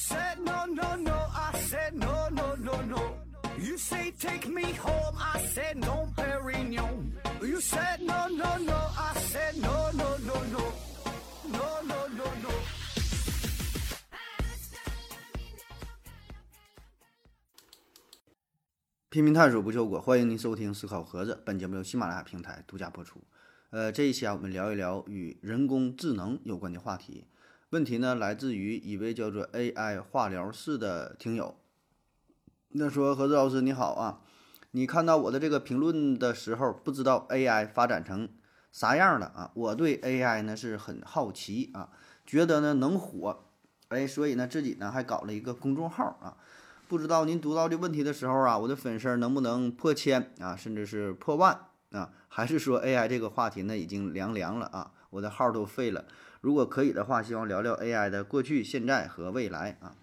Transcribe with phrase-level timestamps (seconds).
[0.00, 1.12] said no, no, no.
[1.12, 3.02] I said no, no, no, no.
[3.58, 5.14] You say take me home.
[5.18, 7.12] I said no, Perignon.
[7.42, 8.78] You said no, no, no.
[8.96, 10.72] I said no, no, no, no.
[11.52, 12.50] No, no, no, no.
[19.10, 21.42] 拼命探索不求果，欢迎您收听思考盒子。
[21.44, 23.22] 本节目由喜马拉雅平台独家播出。
[23.68, 27.26] 呃，这一期啊，我们聊一聊与人工智能有关的话题。
[27.70, 31.54] 问题呢，来自于一位叫做 AI 化疗室的听友。
[32.70, 34.22] 那说何子老师你好啊，
[34.72, 38.28] 你看到我的这个评论的时候，不知道 AI 发展成
[38.72, 39.52] 啥样了啊？
[39.54, 41.90] 我对 AI 呢是很好奇啊，
[42.26, 43.44] 觉得呢能火，
[43.86, 46.36] 哎，所以呢自己呢还搞了一个公众号啊。
[46.88, 52.10] 不知道您读到这问题的时候啊，我的粉丝能不能破千啊，甚至是破万啊？
[52.26, 54.90] 还是说 AI 这个话题呢已经凉凉了啊？
[55.10, 56.04] 我的号都废了。
[56.40, 59.94] 如果可以的话，希望聊聊 AI 的过去、现在和未来啊。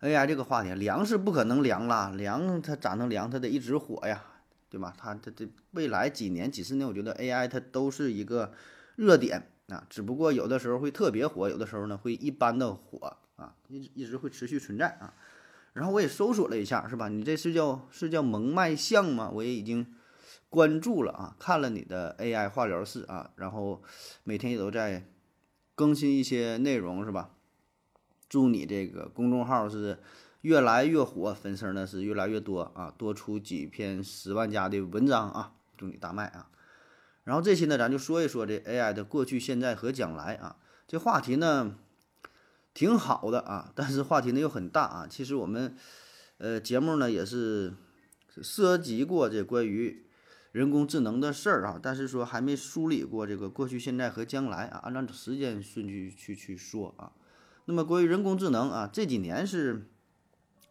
[0.00, 3.30] AI 这个话题凉是不可能凉啦，凉它咋能凉？
[3.30, 4.22] 它得一直火呀，
[4.68, 4.94] 对吧？
[4.96, 8.52] 它它这未来几年、几十年，我觉得 AI 它都是一个
[8.96, 15.14] 热点啊，只不过有的时候会特别火，有的时候呢会一般的火啊，一一直会持续存在啊。
[15.72, 17.08] 然后我也搜索了一下，是吧？
[17.08, 19.30] 你这是叫是叫蒙脉象吗？
[19.32, 19.86] 我也已经
[20.48, 23.82] 关注了啊，看了你的 AI 化疗室啊，然后
[24.24, 25.06] 每天也都在
[25.74, 27.30] 更新一些内容，是吧？
[28.28, 29.98] 祝你这个公众号是
[30.40, 36.50] 越来越火，粉丝呢是越来越多啊，多出几篇十万加的文章啊，祝你大卖啊！
[37.24, 41.76] 然后这期呢，咱就说一说这 AI 的过去、现在和将来啊，这话题呢。
[42.74, 45.06] 挺好的啊，但是话题呢又很大啊。
[45.08, 45.74] 其实我们，
[46.36, 47.72] 呃，节目呢也是
[48.42, 50.04] 涉及过这关于
[50.56, 57.12] 人工智能的事儿啊，但是说还没梳理过这个过去、现在和将来啊，按照时间顺序去去说啊。
[57.66, 59.86] 那么关于人工智能啊，这几年是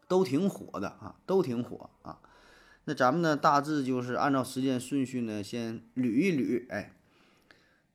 [0.08, 2.18] 都挺火的啊，都挺火啊。
[2.86, 6.92] 那咱们呢大致就是按照时间顺序呢先捋一捋，哎。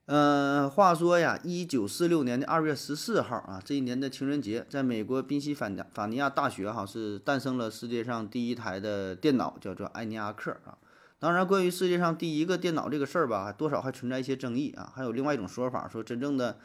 [0.06, 10.78] 嗯，话说呀，一九四六年的二月十四号啊，这一年的情人节，在美国宾夕法尼法尼亚大学哈是诞生了世界上第一台的电脑，叫做艾尼阿克啊。
[11.20, 14.90] 当然，关于世界上第一个电脑这个事儿吧，多少还存在一些争议啊。
[14.96, 16.58] 还有另外一种说法，说真正的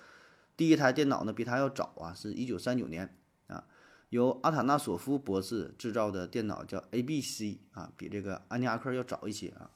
[0.56, 3.14] 第一台电脑呢比它要早啊，是一九三九年
[3.48, 3.66] 啊，
[4.10, 9.70] 由阿塔纳索夫博士制造的电脑叫 ABC 啊，比这个安尼阿克要早一些啊。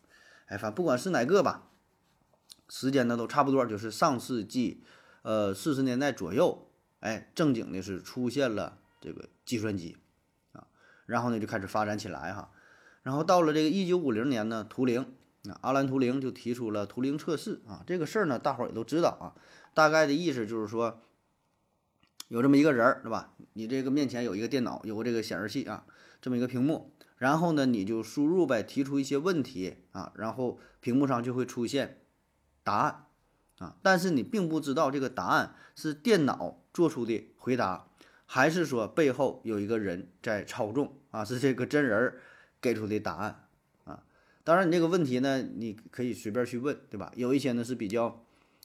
[0.46, 1.68] 哎，反正不管是哪个吧。
[2.70, 4.84] 时间呢都差不多，就是上世纪，
[5.24, 9.98] 呃四十年代左右，哎，正经的是出现了这个计算机，
[10.54, 10.68] 啊，
[11.06, 12.52] 然后呢就开始发展起来哈，
[13.02, 15.02] 然后到了这个一九五零年呢，图灵，
[15.46, 19.36] 啊，阿兰图灵就提出了图灵测试啊，这个事儿呢大伙儿也都知道啊，
[19.74, 21.02] 大概的意思就是说，
[22.28, 23.34] 有这么一个人儿，对吧？
[23.54, 25.86] 你这个面前有一个电脑，有个这个显示器啊，
[26.22, 31.98] 这么一个屏幕，然后呢你就输入呗，提出一些问题啊，然后屏幕上就会出现。
[32.62, 33.06] 答案
[33.58, 37.88] 啊，但是你并不知道这个答案是电脑做出的回答，
[38.26, 41.26] 还是说背后有一个人在操纵啊？
[41.26, 42.22] 是这个真人儿
[42.62, 43.48] 给出的答案
[43.86, 44.04] 啊？
[44.44, 47.12] 当然，你这个问题呢，你可以随便去问，对吧？
[47.16, 48.24] 有一些呢是比较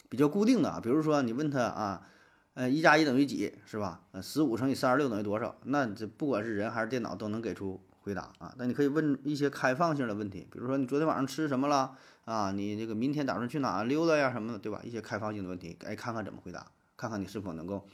[0.08, 2.06] 比较固定的啊，比如说你问他啊，
[2.54, 4.02] 呃，一加一等于几，是吧？
[4.12, 5.56] 呃，十五乘以三十六等于多少？
[5.64, 8.54] 那这不管是人还是电脑都能给出回答啊。
[8.56, 11.96] 那你可以问一些开放性的问题，比如说你昨天晚上吃什么了？
[12.24, 14.80] 啊，你这个明天打算去哪溜达呀什么的，对吧？
[14.82, 16.66] 一些开放性的问题，哎，看看怎么回答，
[16.96, 17.86] 看看你是否能够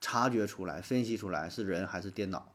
[0.00, 2.53] 察觉出来、分析出来是人还是电脑。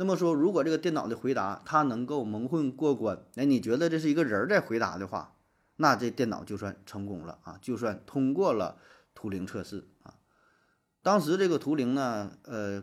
[0.00, 5.34] 那么说，如果这个电脑的回答它能够蒙混过关，哎，你觉得这是一个人在回答的话，
[5.76, 8.78] 那这电脑就算成功了啊，就算通过了
[9.14, 10.14] 图灵测试啊。
[11.02, 12.82] 当时这个图灵呢，呃，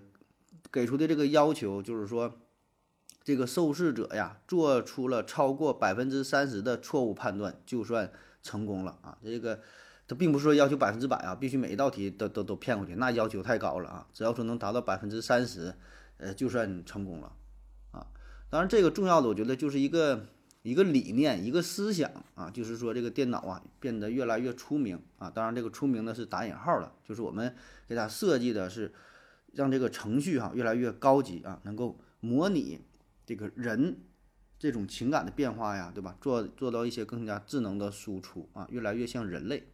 [0.72, 2.38] 给出的这个要求就是说。
[3.24, 8.10] 这个受试者呀，做出了超过百分之三十的错误判断，就算
[8.42, 9.18] 成功了啊！
[9.22, 9.60] 这个
[10.08, 14.08] 他并不是说要求百分之百啊，必须每一道题都都都骗过去，那要求太高了啊！
[14.14, 15.76] 只要说能达到百分之三十，
[16.18, 17.32] 呃，就算成功了
[17.92, 18.08] 啊！
[18.50, 20.28] 当然，这个重要的，我觉得就是一个
[20.64, 25.30] 一个理念，一个思想啊，就是说这个电脑啊变得越来越出名啊！
[25.30, 27.56] 当然，这个出名呢是打引号的，就是我们
[27.88, 28.94] 给它设计的是
[29.54, 32.82] 让这个程序哈越来越高级啊，能够模拟。
[33.26, 33.98] 这个人
[34.58, 36.18] 这种情感的变化呀，对吧？
[36.22, 39.68] 做做到一些更加智能的输出啊，越来越像人类。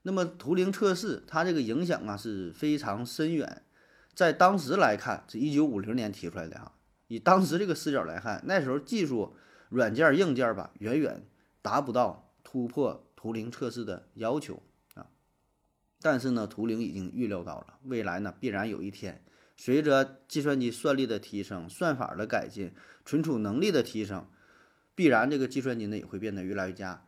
[0.00, 3.62] 那么图灵测试它这个影响啊是非常深远，
[4.14, 6.72] 在当时来看，这一九五零年提出来的哈。
[7.08, 9.36] 以当时这个视角来看，那时候技术
[9.68, 11.26] 软件硬件吧，远远
[11.60, 14.62] 达不到突破图灵测试的要求
[14.94, 15.06] 啊。
[16.00, 19.22] 但是呢，图灵已经预料到了未来呢，必然有一天
[19.56, 22.72] 随着计算机算力的提升、算法的改进、
[23.04, 24.26] 存储能力的提升，
[24.94, 27.04] 必然这个计算机呢也会变得越来越加、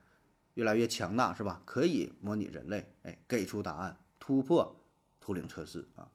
[0.54, 1.62] 越来越强大，是吧？
[1.64, 4.84] 可以模拟人类，哎，给出答案，突破
[5.20, 6.08] 图灵测试啊。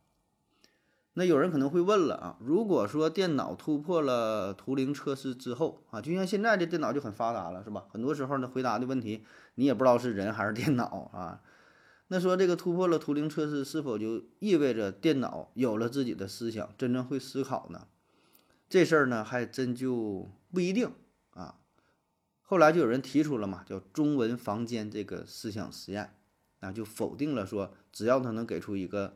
[1.13, 7.83] 那有人可能会问了啊，如果说电脑突破了图灵测试之后啊，就像现在这电脑就很发达了，是吧？
[7.91, 9.25] 很多时候呢，回答的问题
[9.55, 11.41] 你也不知道是人还是电脑啊。
[12.07, 17.87] 那说这个突破了图灵测试，是否就意味着电脑有了自己的思想，真正会思考呢？
[18.69, 20.93] 这事儿呢，还真就不一定
[21.31, 21.55] 啊。
[22.41, 26.15] 后来就有人提出了嘛，叫中文房间这个思想实验，
[26.61, 29.13] 那就否定了说，只要他能给出一个。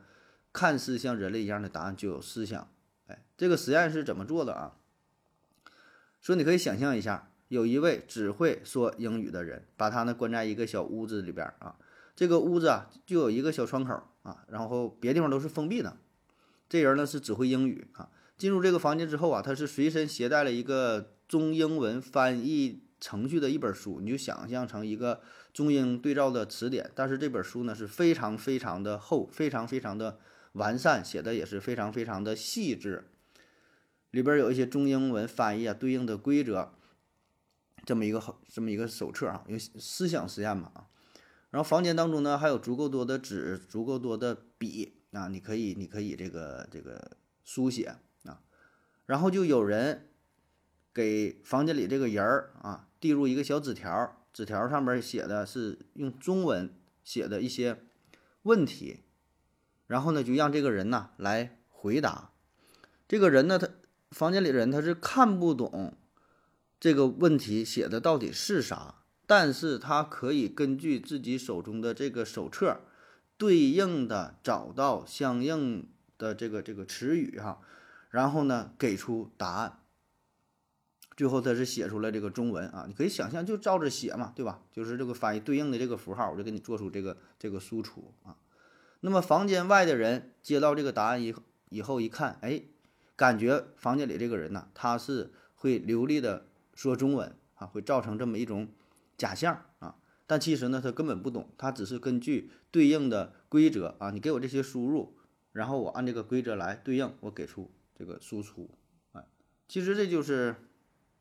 [0.56, 2.66] 看似像人类一样的答案就有思想，
[3.08, 4.72] 哎，这个实验是怎么做的啊？
[6.22, 11.76] 说你可以想象一下，有一位只会说英语的人，把他呢关在一个小屋子里边啊，
[12.16, 15.98] 这个屋子啊就有一个小窗口啊，然后别地方都是封闭的。
[16.70, 18.08] 这人呢是只会英语啊，
[18.38, 25.20] 进入这个房间之后啊，他是随身携带了一个中英文翻译程序的一本书，你就想象成一个
[25.52, 30.18] 中英对照的词典，但是这本书呢是非常非常的厚，非常非常的。
[30.56, 33.04] 完善写的也是非常非常的细致，
[34.10, 36.72] 里边有一些中英文翻译啊，对应的规则，
[37.84, 40.88] 这么一个好这么一个手册啊，有思想实验嘛啊。
[41.50, 48.40] 然后房间当中呢还有足够多的纸，足够多的笔啊，你可以你可以这个这个书写啊。
[49.04, 50.08] 然后就有人
[50.92, 56.74] 给房间里这个人儿啊递入一个小纸条，纸条上面写的是用中文
[57.04, 57.84] 写的一些
[58.42, 59.02] 问题。
[59.86, 62.30] 然后呢，就让这个人呢来回答。
[63.08, 63.68] 这个人呢，他
[64.10, 65.96] 房间里的人他是看不懂
[66.80, 68.96] 这个问题写的到底是啥，
[69.26, 72.80] 但是他可以根据自己手中的这个手册，
[73.36, 77.60] 对应的找到相应的这个这个词语哈，
[78.10, 79.80] 然后呢给出答案。
[81.16, 84.60] 最后他是写出来这个中文啊，你可以想象就照着写嘛，对吧？
[84.70, 88.36] 就是这个翻译对应的这个符号，我就给你做出这个这个输出啊。
[89.06, 91.32] 那么房间外的人接到这个答案以
[91.68, 92.64] 以后一看，哎，
[93.14, 98.66] 感觉房间里这个人呢，他是会流利的说中文啊，会造成这么一种
[99.16, 99.94] 假象啊。
[100.26, 105.16] 但其实呢，他根本不懂，他只是根据对应的规则啊，你给我这些输入，
[105.52, 108.68] 然后我按这个规则来对应，我给出这个输出。
[109.12, 109.24] 哎，
[109.68, 110.56] 其实这就是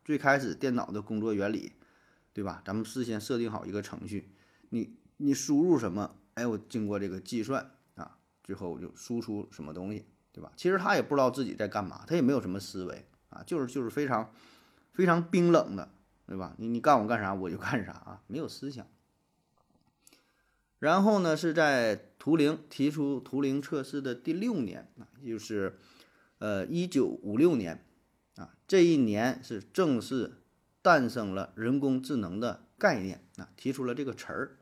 [0.03, 1.73] 最开始电脑的工作原理，
[2.33, 2.63] 对吧？
[2.65, 4.31] 咱们事先设定好一个程序，
[4.69, 7.73] 你你输入什么，哎，我经过这个计算。
[8.45, 10.51] 最后就输出什么东西，对吧？
[10.55, 14.31] 其实他也不知道自己在干嘛，他也没有什么思维啊，就是就是非常
[14.93, 15.89] 非常冰冷的，
[16.27, 16.53] 对吧？
[16.59, 18.85] 你你干我干啥我就干啥啊，没有思想。
[20.77, 25.79] 然后呢，是在图灵提出图灵测试的第六年啊，就是
[26.37, 27.83] 呃一九五六年
[28.35, 30.43] 啊，这一年是正式
[30.83, 34.57] 诞生了人工智能的概念啊，提出了这个词儿。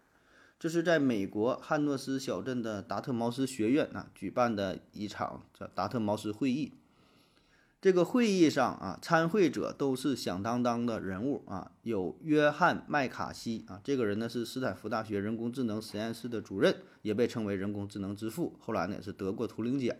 [0.63, 6.71] 这是在美国汉诺斯小镇的达特茅斯学院啊举办的一场叫达特茅斯会议。
[7.81, 19.93] 这个会议上啊，参会者都是响当当的人物啊，有约翰麦卡锡啊，这个人呢是斯坦福大学人工智能实验室的主任，也被称为人工智能之父，后来呢也是得过图灵奖。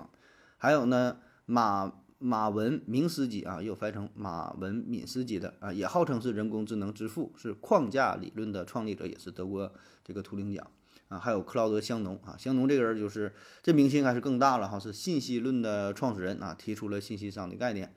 [0.55, 1.91] 还有呢马
[2.23, 9.73] 马文明斯基啊，又翻译成马文敏斯基的啊，也号称是人工智能之父，是框架理论的创立者，也是得过。
[10.05, 10.65] 这个图灵奖
[11.07, 17.93] 啊，还有克劳德·香农啊，香农这个人就是这名气应该是更大了哈，是信息论的创始人啊，提出了信息商的概念。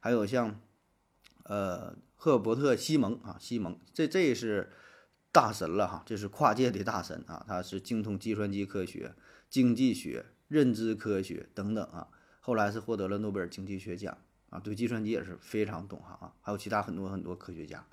[0.00, 0.60] 还有像
[1.44, 4.70] 呃赫伯特·西蒙啊，西蒙这这是
[5.32, 9.14] 大神了哈，这是跨界的大神啊，他是精通计算机科学、
[9.48, 12.08] 经济学、认知科学等等啊，
[12.40, 14.16] 后来是获得了诺贝尔经济学奖
[14.48, 16.34] 啊，对计算机也是非常懂行啊。
[16.40, 17.86] 还有其他很多很多科学家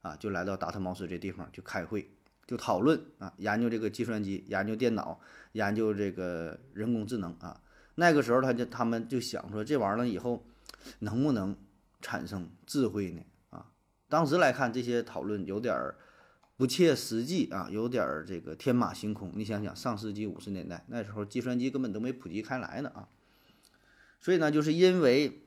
[0.00, 2.10] 啊，就来到达特茅斯这地方去开会。
[2.44, 5.20] 就讨论啊，研究这个计算机，研究电脑，
[5.52, 7.60] 研究这个人工智能啊。
[7.94, 10.44] 那个时候，他就他们就想说，这玩意儿以后
[10.98, 11.56] 能不能
[12.00, 13.22] 产生智慧呢？
[13.50, 13.70] 啊，
[14.08, 15.96] 当时来看，这些讨论有点儿
[16.56, 19.32] 不切实际啊，有点儿这个天马行空。
[19.36, 23.08] 你想想，上世纪五十年代那时候，计算机根本都没普及开来呢啊。
[24.22, 25.42] 所以呢，就是因为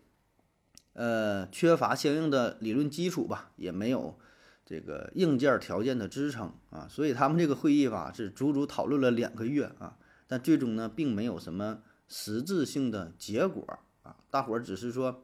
[0.94, 4.20] 呃缺乏相应的理论基础吧，也没有。
[4.68, 15.24] 这个硬件条件的支撑啊，所以他们这个会议吧是足足讨论了两个月啊，但最终呢并没有什么实质性的结果啊，大伙儿只是说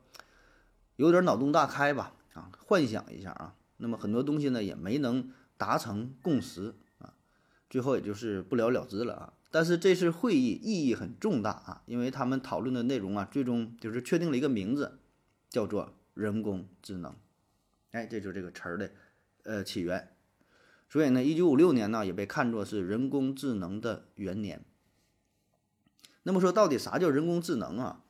[0.96, 7.12] 有点脑洞大开吧啊，幻想一下啊，那么很多东西呢也没能达成共识啊，
[7.68, 9.34] 最后也就是不了了之了啊。
[9.54, 15.00] 但是这次会议意义很重大啊，因为他们讨论的内容啊，最终就是确定了一个名字，
[15.50, 17.14] 叫做人工智能。
[17.92, 18.92] 哎，这就是这个词儿的
[19.44, 20.16] 呃起源。
[20.90, 24.64] 所以呢，一九五六年呢也被看作是人工智能的元年。
[26.24, 28.04] 那么说，到底啥叫人工智能啊？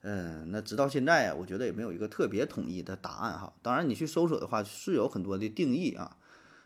[0.00, 3.52] 嗯，那直到现在啊，我觉得也没有一个特别统一的答案哈。
[3.60, 6.16] 当然，你去搜索的话是有很多的定义啊。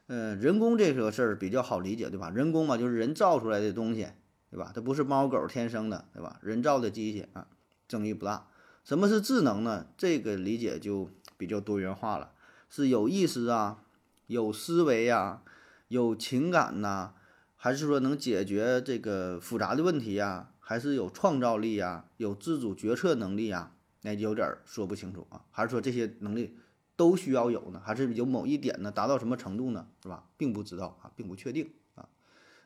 [0.07, 2.31] 嗯，人工这个事儿比较好理解，对吧？
[2.31, 4.09] 人工嘛，就是人造出来的东西，
[4.51, 4.71] 对吧？
[4.75, 6.39] 它不是猫狗天生的，对吧？
[6.43, 7.47] 人造的机器啊，
[7.89, 8.49] 争议不大。
[8.85, 9.87] 什么是智能呢？
[9.97, 11.09] 这个理解就
[11.39, 12.33] 比较多元化了，
[12.69, 13.83] 是有意识啊，
[14.27, 15.43] 有思维呀，
[15.89, 17.15] 有情感呐，
[17.57, 20.51] 还是说能解决这个复杂的问题呀？
[20.61, 23.73] 还是有创造力呀，有自主决策能力呀？
[24.03, 25.41] 那有点说不清楚啊。
[25.51, 26.59] 还是说这些能力？
[26.97, 28.91] 都需要有呢，还是有某一点呢？
[28.91, 29.89] 达到什么程度呢？
[30.03, 30.29] 是吧？
[30.37, 32.09] 并不知道啊，并不确定啊。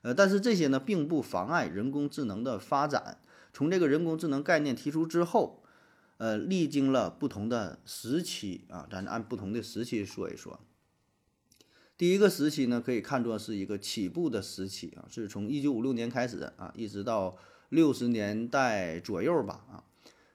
[0.02, 3.18] 呃，但是这些呢，并不妨碍人工智能的发展。
[3.52, 5.62] 从这个人工智能概念提出之后，
[6.18, 10.60] 呃，历经了不同的时期啊，咱按不同的时期说一说。
[11.96, 17.36] 第一个时期呢，可以看作是一个起步的时期啊，是从一九五六年开始啊，一直到
[17.70, 19.84] 六十年代左右吧啊。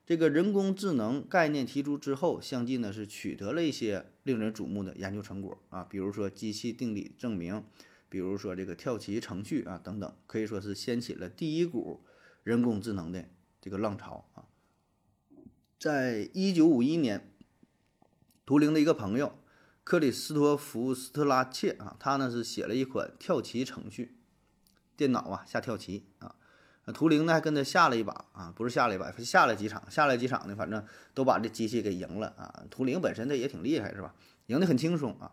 [0.05, 7.63] 这个人工智能概念提出之后，相继呢是取得了一些令人瞩目的研究成果啊，比如说机器定理证明，
[8.09, 12.03] 比如说这个跳棋程序啊等等，可以说是掀起了第一股
[12.43, 13.29] 人工智能的
[13.61, 14.43] 这个浪潮啊。
[15.79, 17.33] 在一九五一年，
[18.45, 19.39] 图灵的一个朋友
[19.85, 24.17] 克里斯托弗斯特拉切啊，他呢是写了一款跳棋程序，
[24.97, 26.35] 电脑啊下跳棋啊。
[26.91, 32.63] 图灵呢还跟他下了一把啊，不是下了一把，下了几场，下了几场呢，反正都把这机器给赢了啊。
[32.69, 34.13] 图灵本身他也挺厉害是吧？
[34.47, 35.31] 赢得很轻松啊。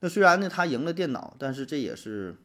[0.00, 2.36] 那虽然呢他赢了电脑，但是这也是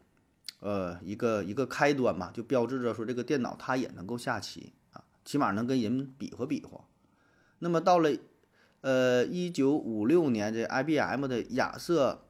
[0.60, 6.84] 呃一个一个开端嘛，就标志着说这个电脑它也能够下棋啊，起码能跟人比划比划。
[7.60, 8.12] 那么到了
[8.82, 12.26] 呃一九五六年，这 IBM 的亚瑟。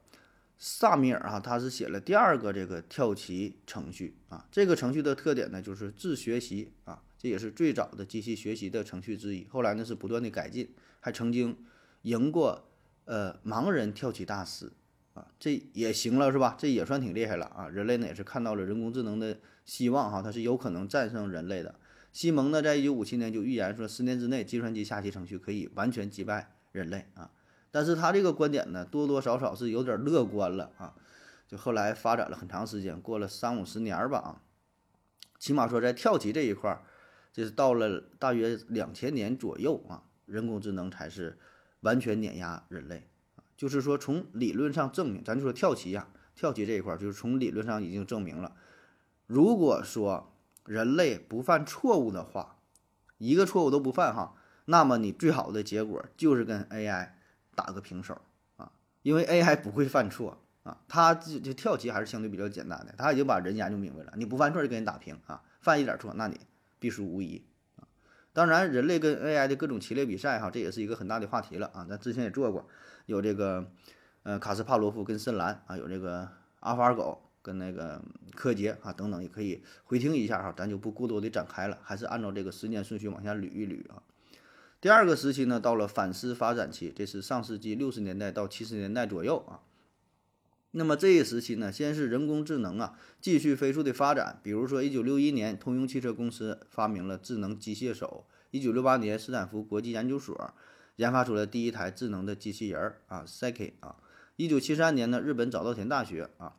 [0.62, 4.46] 萨米尔啊，他是写了第二个这个跳棋程序啊。
[4.52, 9.46] 这个程序的特点呢，就是自学习啊，这也是最早的机器学习的程序之一。
[9.48, 11.56] 后来呢是不断的改进，还曾经
[12.02, 12.68] 赢过
[13.06, 14.70] 呃盲人跳棋大师
[15.14, 16.54] 啊， 这也行了是吧？
[16.58, 17.66] 这也算挺厉害了啊。
[17.70, 21.74] 人类呢也是看到了人工智能的希望哈，它是有可能战胜人类的。
[22.12, 27.30] 西蒙呢在一九五七年就预言说，十年之内计算机下棋程序可以完全击败人类啊。
[27.70, 30.94] 但是他这个观点呢，多多少少是有点乐观了啊。
[31.46, 34.42] 就后来发展了很长时间，过了三五十年吧啊，
[35.38, 36.82] 起码说在跳棋这一块儿，
[37.32, 41.38] 就是到了大约两千年左右啊，人工智能才是
[41.80, 43.08] 完全碾压人类。
[43.56, 48.54] 就是说从理论上证明，咱就说跳棋呀，跳棋这一块儿，就是从理论上已经证明了，
[49.26, 50.32] 如果说
[50.66, 52.58] 人类不犯错误的话，
[53.18, 54.36] 一个错误都不犯哈，
[54.66, 57.10] 那么你最好的结果就是跟 AI。
[57.54, 58.20] 打个平手
[58.56, 58.70] 啊，
[59.02, 66.38] 因为 AI 不会犯错啊，它就就跳棋还是相对比较简单的，它已经把人研究明白了，你不犯错就给你打平啊，犯一点错那你
[66.78, 67.44] 必输无疑
[67.76, 67.88] 啊。
[68.32, 71.86] 当然，人类跟 AI 的各种棋类比赛哈，这也是一个很大的话题了啊。
[71.88, 72.68] 咱之前也做过，
[73.06, 73.72] 有这个
[74.22, 76.28] 呃卡斯帕罗夫跟深蓝啊，有这个
[76.60, 78.00] 阿法尔狗跟那个
[78.34, 84.02] 柯洁啊等等，也可以回听一下哈，咱就不过多的展开了，还是按照这个时间顺序往下捋一捋啊。
[84.80, 89.60] 第二个时期呢，到了反思发展期，这是上世纪六十年代到七十年代左右啊。
[90.70, 100.54] 那么这一时期呢，先是人工智能啊继续飞速的发展，比如说一九六一年，通用汽车公司发明了智能机械手；一九六八年，斯坦福国际研究所
[100.96, 103.96] 研发出了第一台智能的机器人儿啊，Saki 啊。
[104.36, 106.56] 一九七三年呢，日本早稻田大学啊，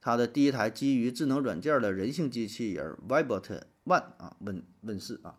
[0.00, 5.38] 它的第一台基于智能软件的人性机器人 Vibot One 啊问问世啊。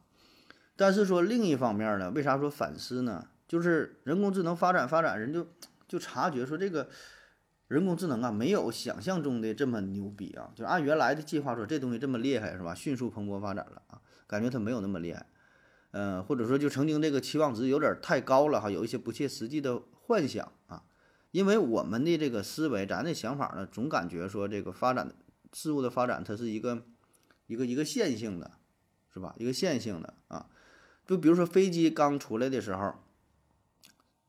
[0.78, 3.28] 但是说另一方面呢，为啥说反思呢？
[3.48, 5.48] 就是人工智能发展发展，人就
[5.88, 6.90] 就察觉说这个
[7.68, 10.52] 人工智能啊，没有想象中的这么牛逼啊。
[10.54, 12.76] 就按原来的计划说，这东西这么厉害是吧？
[12.76, 15.26] 迅速蓬勃发展了啊，感觉它没有那么厉害。
[15.92, 20.84] 嗯，或者说就曾经这个期望值有点太高了哈，有一些不切实际的幻想啊。
[21.32, 25.10] 因为我们的这个思维，咱的想法呢，总感觉说这个发展
[25.54, 26.84] 事物的发展，它是一个
[27.48, 28.52] 一个一个线性的，
[29.14, 29.34] 是吧？
[29.38, 30.48] 一个线性的啊。
[31.08, 32.94] 就比如说飞机刚出来的时候，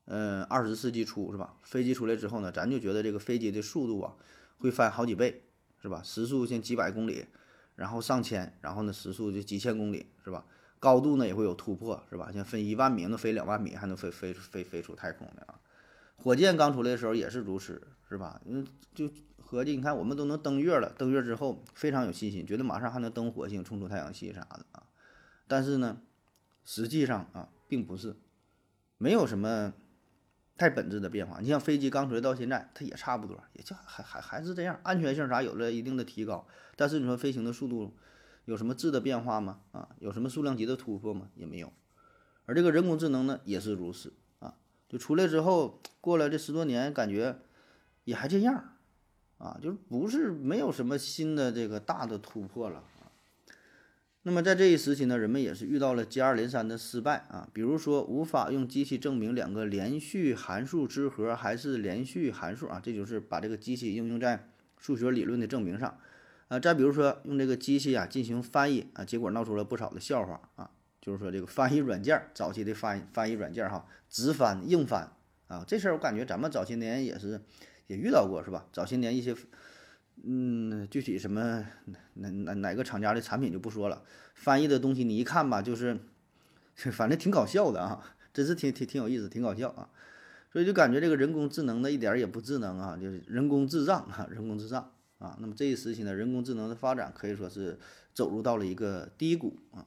[0.06, 1.54] 嗯，二十世纪初是吧？
[1.62, 4.14] 飞机出来之后呢，咱就觉得这个飞机的速度啊
[4.58, 5.42] 会翻好几倍，
[5.82, 6.00] 是吧？
[6.02, 7.26] 时速先几百公里，
[7.74, 10.46] 然后上千，然后呢时速就几千公里，是吧？
[10.78, 12.30] 高度呢也会有突破，是吧？
[12.32, 15.58] 像飞一万米能飞两万米，还能飞飞飞飞出太空的啊！
[16.16, 18.40] 火箭刚出来的时候也是如此，是吧？
[18.44, 24.84] 嗯，就合计，你看我们都能登月了，登月之后非常有信心，觉得马上还能登火星、冲出太阳系啥的啊。
[25.48, 26.00] 但是呢，
[26.70, 28.14] 实际上啊，并不是，
[28.98, 29.72] 没有什么
[30.54, 31.40] 太本质的变化。
[31.40, 36.46] 你像飞机刚出来到现在，它也差不多，也就还还还是这样，安全性啥有了一定的提高。
[36.76, 37.96] 但是你说飞行的速度
[38.44, 39.60] 有什么质的变化吗？
[39.72, 41.30] 啊，有什么数量级的突破吗？
[41.36, 41.72] 也没有。
[42.44, 44.54] 而这个人工智能呢，也是如此啊，
[44.90, 47.38] 就出来之后，过了这十多年，感觉
[48.04, 48.76] 也还这样，
[49.38, 52.84] 啊，就是不是没有什么新的这个大的突破了。
[54.28, 65.96] 那么在这一时期呢，人们也是遇到了接二连三的失败啊，比如说无法用机器证明两个连续函数之和还是连续函数啊，这就是把这个机器应用在数学理论的证明上
[66.48, 66.60] 啊。
[66.60, 70.70] 再比如说用这个机器啊进行翻译啊，结果闹出了不少的笑话啊，
[71.00, 75.10] 就是说这个翻译软件早期的翻译翻译软件哈，直翻硬翻
[75.46, 77.40] 啊，这事儿我感觉咱们早些年也是
[77.86, 78.66] 也遇到过是吧？
[78.72, 79.34] 早些年一些。
[80.20, 81.66] 嗯，具体什么
[82.14, 84.02] 哪哪哪个厂家的产品就不说了。
[84.34, 85.98] 翻译的东西你一看吧，就是
[86.92, 89.90] 反正挺搞笑的啊，真是挺挺挺有意思，挺搞笑啊。
[90.52, 95.36] 所以就感觉这个人工智能呢一点儿也不智能啊，就是人工智障啊，人工智障啊。
[95.40, 97.78] 那么这一时期呢，人工智能的发展可以说是
[98.14, 99.84] 走入到了一个低谷啊。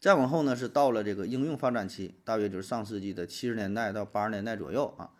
[0.00, 5.10] 再往后呢，是到了这个应用发展期，大约就是上世纪的七十年代到八十年代左右啊。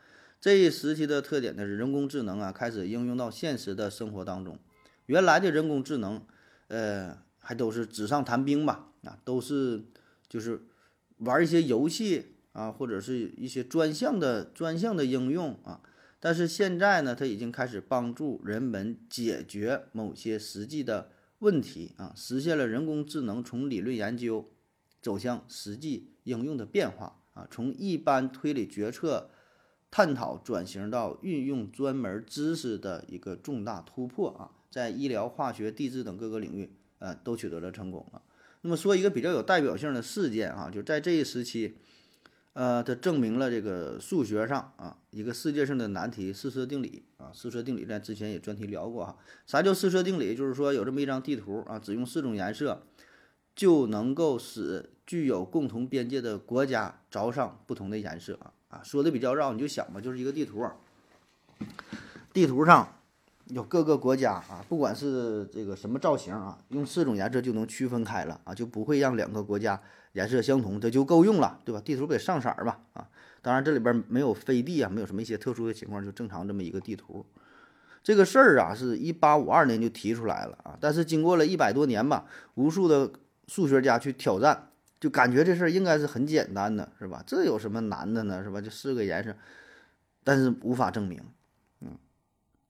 [0.44, 4.58] 这一时期的特点呢是人工智能啊开始应用到现实的生活当中，
[5.06, 6.20] 原来的人工智能，
[6.68, 9.84] 呃还都是纸上谈兵吧啊都是
[10.28, 10.66] 就是
[11.16, 15.80] 玩一些游戏啊或者是一些专项的专项的应用啊，
[16.20, 24.52] 但是现在呢它已经开始帮助人们解决某些实际的问题啊，实现了人工智能从理论研究
[25.00, 29.30] 走向实际应用的变化啊，从一般推理决策。
[29.94, 38.20] 探讨转型到运用专门知识的一个重大突破啊，在医疗、化学、地质等各个领域，呃，都取得了成功啊。
[38.62, 41.76] 那么说一个比较有代表性的事件啊，就在这一时期，
[42.54, 47.30] 呃，它证明了这个数学上啊一个世界性的难题——四色定理啊。
[47.32, 49.16] 四色定理在之前也专题聊过哈。
[49.46, 50.34] 啥叫四色定理？
[50.34, 52.82] 就是说有这么一张地图啊，只用四种颜色，
[53.54, 58.52] 就能够使具有共同边界的国家着上不同的颜色啊。
[58.74, 60.66] 啊，说的比较绕，你就想吧，就是一个地图，
[62.32, 62.88] 地图上
[63.46, 69.80] 有各个国家啊，不管是这个什么造型啊，用四种颜色就能区分开了啊，就不会让两个国家
[70.14, 71.80] 颜色相同，这就够用了，对吧？
[71.84, 72.80] 地图给上色儿吧？
[72.94, 73.06] 啊，
[73.42, 77.24] 当然这里边没有飞地啊，没有什么一些特殊的情况，就正常这么一个地图。
[78.02, 83.12] 这个事儿啊，是一八五二年就提出来了啊，但是经过了一百多年吧，无数的
[83.46, 84.70] 数学家去挑战。
[85.04, 87.22] 就感觉这事儿应该是很简单的，是吧？
[87.26, 88.42] 这有什么难的呢？
[88.42, 88.58] 是吧？
[88.58, 89.36] 就四个颜色，
[90.24, 91.22] 但是无法证明，
[91.80, 91.98] 嗯，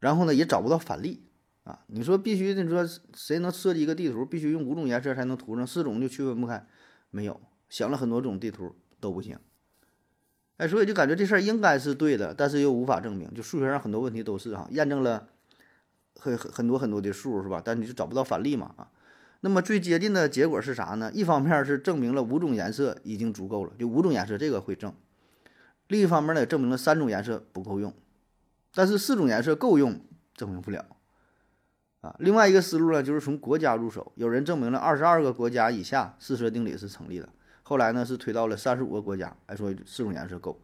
[0.01, 1.23] 然后呢也找不到反例
[1.63, 1.79] 啊。
[1.87, 6.67] 你说必须，你说谁能设计一个地图，必须用五种颜色才能涂上，四种就区分不开？
[7.11, 9.39] 没有，想了很多种地图都不行。
[10.57, 13.33] 哎，所以就感觉这事儿应该是对的，但是又无法证明。
[13.33, 15.29] 就数学上很多问题都是哈，验证了
[16.19, 17.63] 很很很多很多的数，是吧？
[17.65, 18.91] 但你就找不到反例嘛啊。
[19.45, 21.11] 那么最接近的结果是啥呢？
[21.13, 24.91] 一方面是证明了五种颜色已经足够了，就五种颜色这个会证；
[25.89, 27.93] 另一方面呢，也证明了三种颜色不够用，
[28.75, 30.01] 但是四种颜色够用，
[30.35, 30.87] 证明不了。
[32.01, 37.29] 啊，另外一个思路呢，就是从国家入手，有人证明了二十二个国家以下四色定理是成立的，
[37.65, 40.59] 后来呢是推到了三十五个国家，还说四种颜色够。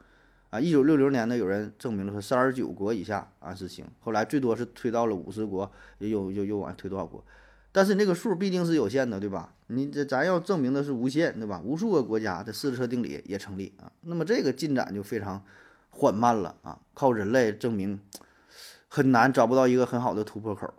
[0.49, 7.23] 啊，一九六零年呢，有人证明了说三十九国以下啊是行，后来最多是推到了五十国，又又又往推多少国？
[7.73, 9.55] 但是那个数毕竟是有限的，对吧？
[9.69, 11.61] 你这咱要证明的是无限，对吧？
[11.65, 15.45] 无数个国家的四色定理也成立啊，那么这个进展就非常
[15.91, 18.01] 缓慢了啊，靠人类证明
[18.89, 20.75] 很难，找不到一个很好的突破口。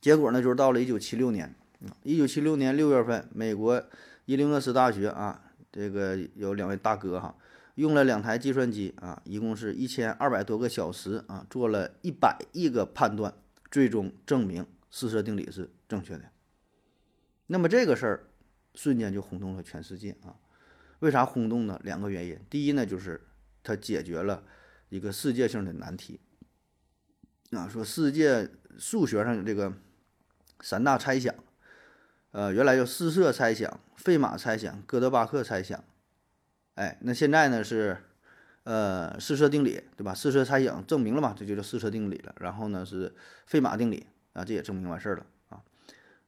[0.00, 1.54] 结果呢，就是到了一九七六年，
[2.02, 3.80] 一九七六年六月份，美国
[4.24, 7.32] 伊利诺斯大学啊，这个有两位大哥哈，
[7.76, 13.32] 用了两台计算机啊，一共是一千二百多个小时啊，做了一百亿个判断，
[13.70, 14.66] 最终证明。
[14.92, 16.30] 四色定理是正确的，
[17.46, 18.28] 那么这个事儿
[18.74, 20.36] 瞬间就轰动了全世界啊！
[21.00, 21.80] 为啥轰动呢？
[21.82, 22.38] 两个原因。
[22.48, 23.20] 第一呢，就是
[23.62, 24.44] 它解决了
[24.90, 26.20] 一个世界性的难题。
[27.50, 29.72] 啊，说世界数学上有这个
[30.60, 31.34] 三大猜想，
[32.30, 35.82] 呃，原来叫四色猜想、费马猜想、哥德巴赫猜想。
[36.74, 37.96] 哎，那现在呢是
[38.64, 40.14] 呃四色定理，对吧？
[40.14, 42.34] 四色猜想证明了嘛，这就叫四色定理了。
[42.40, 43.14] 然后呢是
[43.46, 44.06] 费马定理。
[44.32, 45.62] 啊，这也证明完事儿了啊，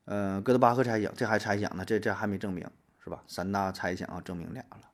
[0.04, 2.68] 呃，哥德巴赫猜想，这还猜想呢，这这还没证明
[3.02, 3.22] 是吧？
[3.26, 4.90] 三大猜想啊，证明俩了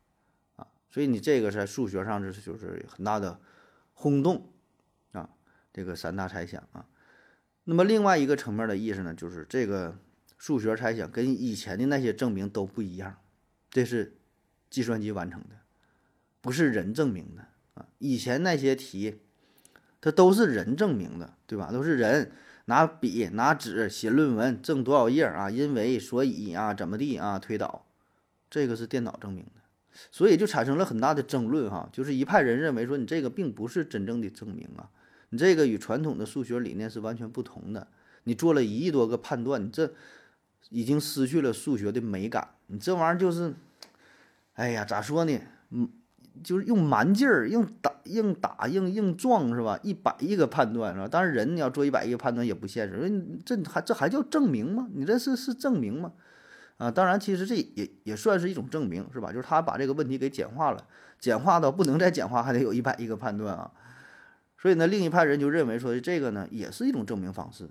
[0.56, 3.40] 啊，所以你这个在数学上是就是很大的
[3.94, 4.52] 轰动
[5.12, 5.28] 啊，
[5.72, 6.86] 这个三大猜想啊。
[7.64, 9.98] 那么另外一个层面的意思呢，就是这个
[10.38, 13.16] 数学猜想跟以前的那些证明都不一样，
[13.70, 14.16] 这是
[14.70, 15.56] 计算机完成的，
[16.40, 17.86] 不是人证明的啊。
[17.98, 19.20] 以前那些题，
[20.00, 21.70] 它都是人证明的，对吧？
[21.70, 22.32] 都是人
[22.70, 25.50] 拿笔拿纸写论文，证多少页啊？
[25.50, 27.37] 因为所以啊，怎么地啊？
[27.37, 27.85] 推导，
[28.48, 29.61] 这个是电脑证明的，
[30.12, 31.88] 所以就产生了很大的争论哈。
[31.92, 34.88] 就是一派人认为说你这个并不是真正的证明啊。
[35.30, 37.88] 你这个与传统的数学理念是完全不同的。
[38.22, 39.92] 你做了一亿多个判断，你这
[40.68, 42.50] 已经失去了数学的美感。
[42.68, 43.52] 你这玩意儿就是，
[44.54, 45.40] 哎呀，咋说呢？
[45.70, 45.88] 嗯，
[46.42, 49.78] 就是用蛮劲儿，硬打、硬打、硬硬撞，是吧？
[49.82, 51.08] 一百亿个判断，是吧？
[51.08, 53.38] 当然，人你要做一百亿个判断也不现实。
[53.44, 54.88] 这还这还叫证明吗？
[54.94, 56.12] 你这是是证明吗？
[56.78, 59.30] 啊，当然，其实这也也算是一种证明，是吧？
[59.32, 60.86] 就是他把这个问题给简化了，
[61.18, 63.70] 简化到不能再简化，还得有一百亿个判断啊。
[64.56, 67.70] 所以呢，另一派人就认为说这个呢也是一种证明方式，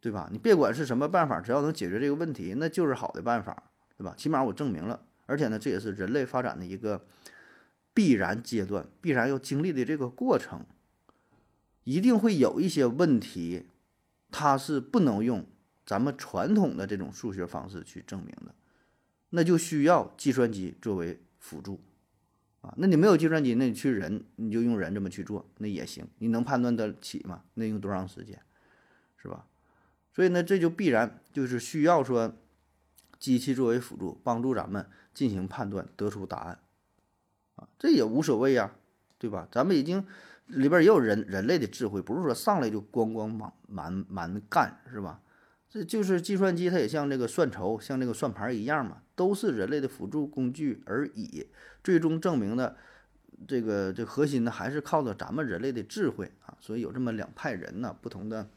[0.00, 0.28] 对吧？
[0.32, 3.62] 你别管是什么办法，只要能解决这个问题，那就是好的办法，
[3.96, 4.14] 对吧？
[4.16, 7.04] 起码我证明了，而且呢，这也是人类发展的一个
[7.94, 10.64] 必然阶段，必然要经历的这个过程，
[11.84, 13.66] 一定会有一些问题，
[14.30, 15.46] 它是不能用
[15.84, 18.54] 咱们传统的这种数学方式去证明的，
[19.30, 21.80] 那就需要计算机作为辅助。
[22.62, 26.06] 啊，那你没有计算机，那你去人，你就用人这么去做，那也行。
[26.18, 27.42] 你能判断得起吗？
[27.54, 28.40] 那用多长时间，
[29.16, 29.46] 是吧？
[30.14, 32.36] 所以呢，这就必然就是需要说，
[33.18, 36.60] 机器作为辅助，帮助咱们进行判断，得出答案。
[37.56, 38.72] 啊，这也无所谓呀，
[39.18, 39.46] 对吧？
[39.50, 40.04] 咱们已经
[40.46, 45.20] 里边也有人人类的智慧，不是说上来就咣咣满满满干，是吧？
[45.68, 51.46] 这就是计算机，它也像这个算筹，像这个算盘一样嘛，都是人类的辅助工具而已。
[51.82, 52.76] 最终证明的
[53.48, 56.54] 这个这核心呢，还是靠着咱们人类的智慧啊。
[56.60, 58.50] 所以有这么两派人呢，不同的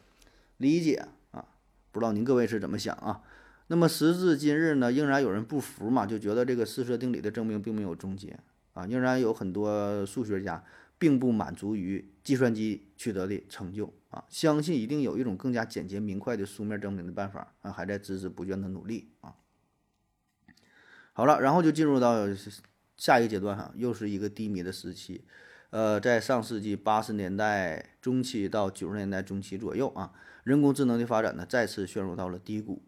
[0.58, 1.46] 理解啊。
[1.92, 3.22] 不知道您各位是怎么想啊？
[3.68, 8.38] 那么时至今日呢，仍然有人不服嘛，就觉得这个四色定理的证明并没有终结
[8.76, 10.64] 啊，仍然有很多数学家。
[10.98, 19.36] 并不满足于计算机取得的成就啊，相信一定有一种更加简洁明快的书面证明的办法啊，还在孜孜不倦的努力啊。
[21.12, 22.26] 好了，然后就进入到
[22.96, 25.26] 下一个阶段哈，又是一个低迷的时期。
[25.70, 30.14] 呃，在上世纪八十年代中期到九十年代中期左右啊，
[30.46, 32.82] 人工智能的发展呢再次陷入到了低谷。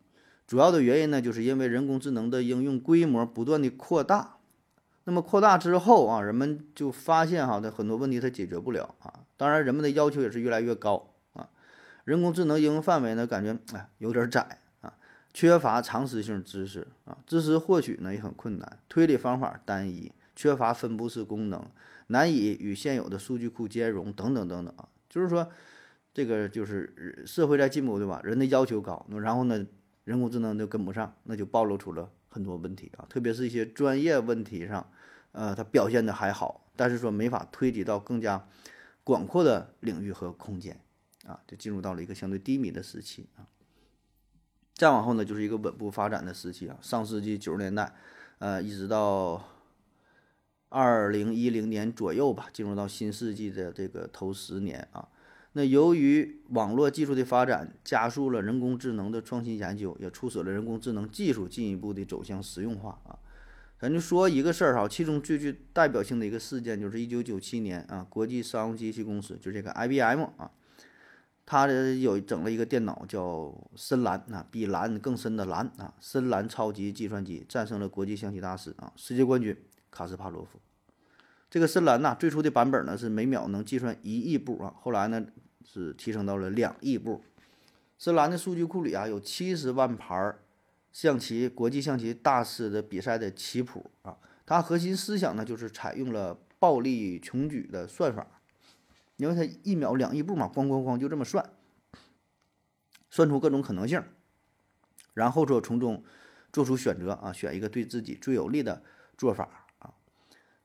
[0.48, 4.37] 主要的原因呢，就是因为人工智能的应用规模不断的扩大。
[5.10, 9.22] 那么扩大之后啊，人们就发现哈，它很多问题它解决不了啊。
[9.38, 11.48] 当然，人们的要求也是越来越高啊。
[12.04, 14.94] 人工智能应用范围呢，感觉哎有点窄啊，
[15.34, 21.66] 缺乏常识性知识啊，知识获取呢也很困难，推理方法单一，缺乏分布式功能，
[22.08, 24.90] 难以与现有的数据库兼容等等等等啊。
[25.10, 25.48] 就是说，
[26.14, 28.20] 这个就是社会在进步，对吧？
[28.26, 29.66] 人的要求高，然后呢，
[30.04, 34.86] 人工智能就跟不上，那就暴露出了很多问题啊，特别是一些专业问题上。
[35.38, 38.48] 呃，它表现的还好，但是说没法推及到更加
[39.04, 40.82] 广阔的领域和空间，
[41.28, 43.46] 啊，就进入到了一个相对低迷的时期啊。
[44.74, 46.80] 再往后呢，就是一个稳步发展的时期啊。
[46.82, 47.94] 上世纪九十年代，
[48.40, 49.44] 呃，一直到
[50.70, 55.08] 二零一零年左右吧，进入到新世纪的这个头十年啊。
[55.54, 63.18] 那由于网络技术的发展，加速了人工智能的创新研究，也促使了人工智能技术进一步的走向实用化啊。
[63.80, 70.50] 咱就说一个事儿哈，其中最具代表性的一个事件就是一九九七年啊，国际商务机器公司就这个 IBM 啊，
[71.46, 79.56] 它的有整了一个电脑叫深蓝啊，比蓝更深的蓝啊，深蓝超级计算机战胜了国际象棋大师啊，世界冠军
[79.92, 80.60] 卡斯帕罗夫。
[81.48, 85.24] 这个深蓝呐，最初的版本呢是每秒能计算一亿步啊，后来呢
[85.64, 87.24] 是提升到了两亿步。
[88.00, 90.40] 深蓝的数据库里啊有七十万盘儿。
[90.98, 98.26] 象棋国际象棋大师的比赛的棋谱啊，它核心思想呢就是采用了暴力穷举的算法，
[99.18, 101.48] 因为它一秒两亿步嘛，咣咣咣就这么算，
[103.12, 104.04] 算出各种可能性，
[105.14, 106.04] 然后说从中
[106.52, 108.82] 做出选择啊，选一个对自己最有利的
[109.16, 109.94] 做法啊。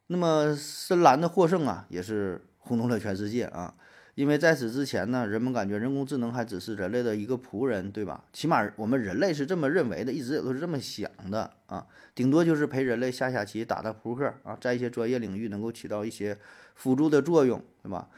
[0.06, 3.74] 那么深蓝的获胜啊，也是轰动了全世界啊。
[4.14, 8.22] 因为在此之前呢，人们感觉人工智能还只是人类的一个仆人，对吧？
[8.31, 11.87] 起码我们人类是这么认为的，一直也都是这么想的啊。
[12.14, 16.38] 顶多就是陪人类下下棋、打打扑克啊，在一些专业领域能够起到一些
[16.75, 18.11] 辅助的作用，对吧？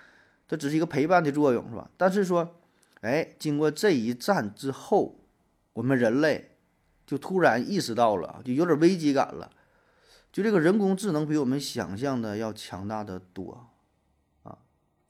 [0.49, 1.89] 它只是一个陪伴的作用，是吧？
[1.97, 2.57] 但是说，
[3.03, 5.21] 哎，经过这一战之后，
[5.75, 6.57] 我们人类
[7.07, 9.49] 就突然意识到了，就有点危机感了，
[10.33, 13.71] 就这个人工智能比我们想象的要强大的多。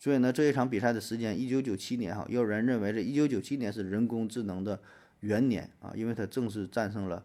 [0.04, 4.78] 所以呢，这一场比赛的时间，一九九七年哈，也有人认为这一九九七年是人工智能的
[5.20, 7.24] 元年啊，因为它正式战胜了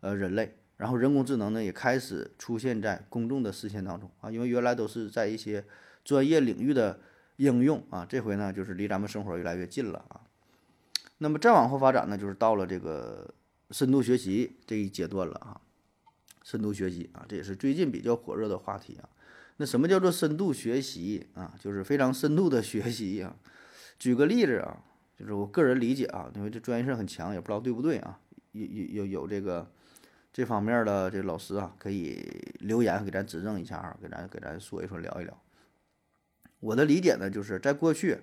[0.00, 5.64] 呃人类，然后人工智能呢也开始出现在公众的视线当中啊，因为原来都是在一些
[6.04, 7.00] 专业领域的
[7.36, 10.20] 应用啊，这回呢就是离咱们生活越来越近了啊。
[11.16, 13.32] 那么再往后发展呢，就是到了这个
[13.70, 15.58] 深度学习这一阶段了啊。
[16.42, 19.08] 深度学习啊，这也是最近比较火热的话题啊。
[19.60, 21.54] 那什么叫做深度学习啊？
[21.60, 23.36] 就是非常深度的学习啊。
[23.98, 24.82] 举个例子啊，
[25.14, 28.18] 就是我个人理解啊，因为这专业性很强，也不知道对不对啊。
[28.52, 29.70] 有有有有这个
[30.32, 32.26] 这方面的这老师啊，可以
[32.60, 35.42] 留言给咱指正一下啊，给咱给咱说一说，聊一聊。
[36.60, 38.18] 我的理解呢，就是在过去，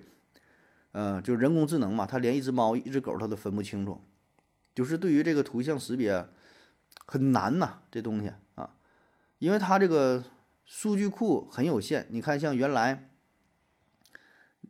[0.90, 4.02] 嗯，就人工智能嘛，它连一只猫、一只狗它都分不清楚，
[4.74, 6.26] 就是对于这个图像识别。
[7.06, 8.74] 很难呐，这东西啊，
[9.38, 10.22] 因为它这个
[10.68, 12.06] 数据库很有限。
[12.10, 13.08] 你看，像原来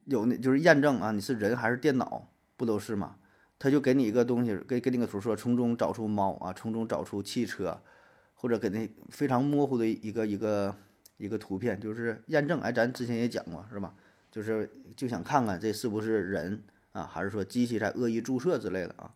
[0.05, 3.17] 有那就是验证啊，你是人还是电脑，不都是吗？
[3.59, 7.83] 他就给你一个东西，给给你个图说，从中找出猫啊，从中找出汽车，
[8.37, 10.73] 或者给那非常模糊的一个一个
[11.17, 12.61] 一个图片，就是验证。
[12.61, 13.93] 哎，咱之前也讲过，是吧？
[14.31, 19.13] 就是就想看看这是不是人啊，还是说机器在恶意注射之类的啊？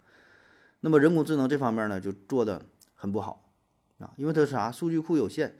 [0.80, 2.60] 那么人工智能这方面呢，就做的。
[2.94, 3.50] 很不好
[3.98, 4.70] 啊，因为它是啥？
[4.70, 5.56] 数据库有限，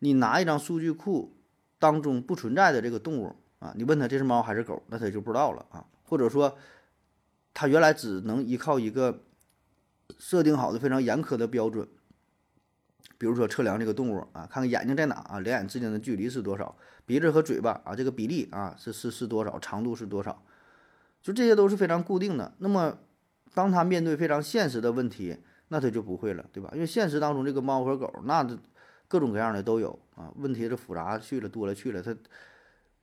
[0.00, 1.36] 你拿一张数据库
[1.78, 5.84] 当中不存在的这个动物啊，你问他这是猫还是狗，那他就不知道了啊。
[6.04, 6.56] 或者说，
[7.52, 9.24] 他原来只能依靠一个
[10.18, 11.88] 设定好的非常严苛的标准，
[13.18, 20.42] 比如说测量这个动物啊，看看眼睛在哪啊，两眼之间的距离是多少，鼻子和嘴巴啊这个比例啊是是是多少，长度是多少，
[21.20, 22.54] 就这些都是非常固定的。
[22.58, 22.98] 那么，
[23.54, 25.38] 当他面对非常现实的问题。
[25.70, 26.70] 那他就不会了，对吧？
[26.72, 28.42] 因为现实当中这个猫和狗，那
[29.08, 30.30] 各种各样的都有啊。
[30.36, 32.14] 问题是复杂去了，多了去了，它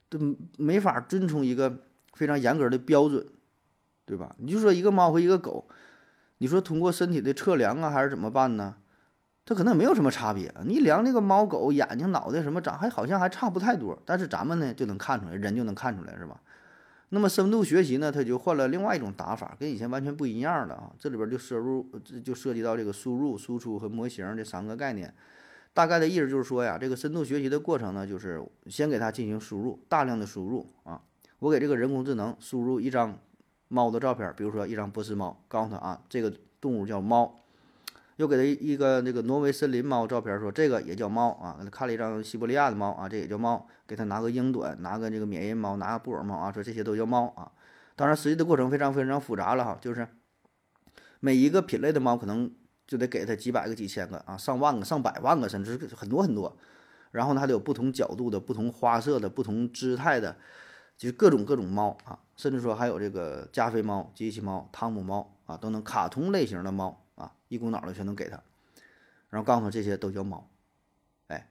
[0.08, 0.18] 都
[0.58, 1.82] 没法遵从一个
[2.14, 3.26] 非常严格的标准，
[4.06, 4.34] 对吧？
[4.38, 5.68] 你就说一个猫和一个狗，
[6.38, 8.76] 你说通过身体的测量啊，还是怎么办呢？
[9.48, 10.52] 它可能没有什么差别。
[10.66, 14.02] 你量那个猫狗眼睛、脑袋什么长，还好像还差不太多。
[14.06, 16.42] 但是咱们呢就能看出来，人就能看出来，是吧？
[17.10, 20.92] 那么深度学习呢，它就换了另外一种打法，跟以前完全不一样了啊！
[20.98, 21.88] 这里边就摄入，
[22.24, 25.14] 就涉及到这个输入、输出和模型这三个概念。
[25.76, 31.02] 大概的意思就是说呀，这个深度学习的过程呢，就是先给它进行输入，大量的输入啊。
[31.40, 33.20] 我给这个人工智能输入一张
[33.68, 37.36] 猫的照片，比如说一张波斯猫，告诉他啊，这个动物叫猫。
[38.16, 41.58] 又给他一个那个挪威森林猫照片，说这个也叫猫啊。
[41.60, 43.68] 给他看了一张西伯利亚的猫啊，这也叫猫。
[43.86, 47.52] 给他拿个英短，拿个这个缅因猫，拿个布偶猫啊，说这些都叫猫啊。
[47.98, 50.08] 当然，实际的过程非常非常复杂了哈，就是
[51.20, 52.50] 每一个品类的猫可能
[52.88, 56.56] 就得给他几百个、几千个啊，上万个、上百万个，甚至很多很多。
[57.12, 60.36] 然后呢，还得有不同角度的、不同花色的、不同姿态的，
[60.98, 67.32] 就是各种各种猫啊，甚至说还有这个加菲猫、机器猫、汤姆猫啊，等等卡通类型的猫啊。
[67.48, 68.42] 一股脑的全都给他，
[69.30, 70.50] 然后告诉他这些都叫猫，
[71.28, 71.48] 哎，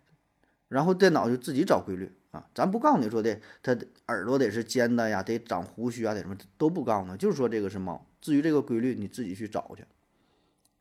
[0.68, 3.74] 然后电脑就自己找规律啊，咱不告诉你说的，它
[4.08, 8.04] 耳朵得是尖的呀，得长胡须啊，得什么都不告诉他，就是说这个是猫。
[8.20, 9.84] 至于这个规律，你自己去找去。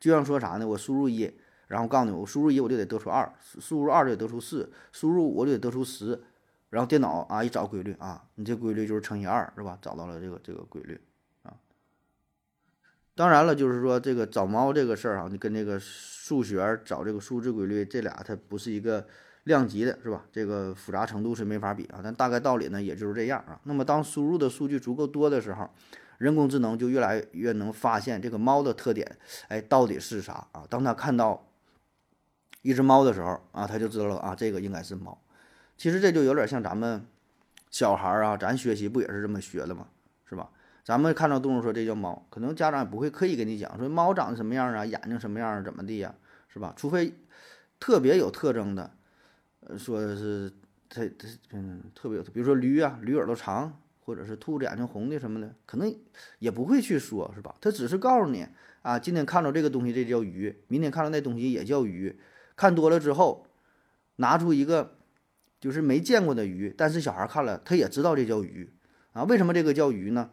[0.04, 0.68] 就像说啥呢？
[0.68, 1.32] 我输入一，
[1.66, 6.22] 然后告诉你，我输入一我就得得出二，输入二就得得出四，输入五我就得得出十，
[6.68, 9.78] 然后电脑啊一找规律啊，你这规律就是乘以二，是吧？
[9.80, 11.00] 找到了这个这个规律
[11.42, 11.56] 啊。
[13.14, 19.06] 当然了，就是说这个找猫这个事儿啊，你跟这个数学找这个数字规律，这俩它不是一个
[19.44, 20.26] 量级的，是吧？
[20.30, 22.00] 这个复杂程度是没法比啊。
[22.04, 23.58] 但大概道理呢，也就是这样啊。
[23.62, 25.70] 那么当输入的数据足够多的时候，
[26.18, 30.64] 人工智能就越来越能发现这个猫的特点，哎，到底是啥啊？
[30.68, 31.46] 当他看到
[32.62, 35.20] 一只猫的时候啊，他就知道了啊，这个应该是猫。
[35.76, 37.04] 其实这就有点像咱们
[37.70, 39.88] 小孩啊，咱学习不也是这么学的吗？
[40.24, 40.48] 是吧？
[40.84, 46.14] 咱们看到动物说这叫猫，可能家长也不会刻意跟你讲说猫长得什么样啊，眼睛什么样，怎么地呀，
[46.48, 46.74] 是吧？
[46.76, 47.14] 除非
[47.80, 48.90] 特别有特征的，
[49.60, 50.52] 呃，说是
[50.88, 55.94] 它它嗯特别有，比如说驴啊，驴耳朵长，或者是兔子眼睛红的什么的，可能
[56.38, 57.54] 也不会去说，是吧？
[57.60, 58.46] 他只是告诉你
[58.82, 62.18] 啊，今天看到这个东西这叫鱼，明天看到那东西也叫鱼，
[62.54, 63.46] 看多了之后，
[64.16, 64.98] 拿出一个
[65.58, 68.70] 就是没见过的鱼，但是小孩看了他也知道这叫鱼
[69.12, 70.30] 啊，为什么这个叫鱼呢？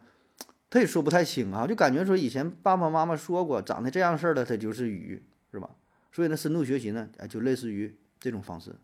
[0.68, 5.70] 他也说不太清啊，就感觉说以前爸爸妈妈说过，长得这样式的，它就是鱼，是吧？
[6.10, 8.74] 所以呢，深度学习呢，哎，就类似于这种方式，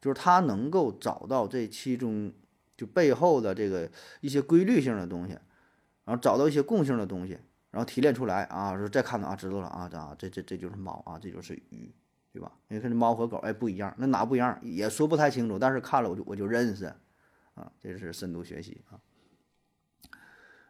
[0.00, 2.32] 就是他能够找到这其中
[2.76, 5.32] 就背后的这个一些规律性的东西，
[6.04, 7.38] 然后找到一些共性的东西，
[7.70, 11.94] 然后提炼出来啊，说再看到啊，知道了啊，这啊，这这这就是猫啊，这就是鱼，
[12.32, 12.52] 对吧？
[12.68, 14.58] 你看这猫和狗，哎，不一样，那哪不一样？
[14.62, 16.86] 也说不太清楚，但是看了我就我就认识，
[17.54, 19.00] 啊，这是深度学习啊。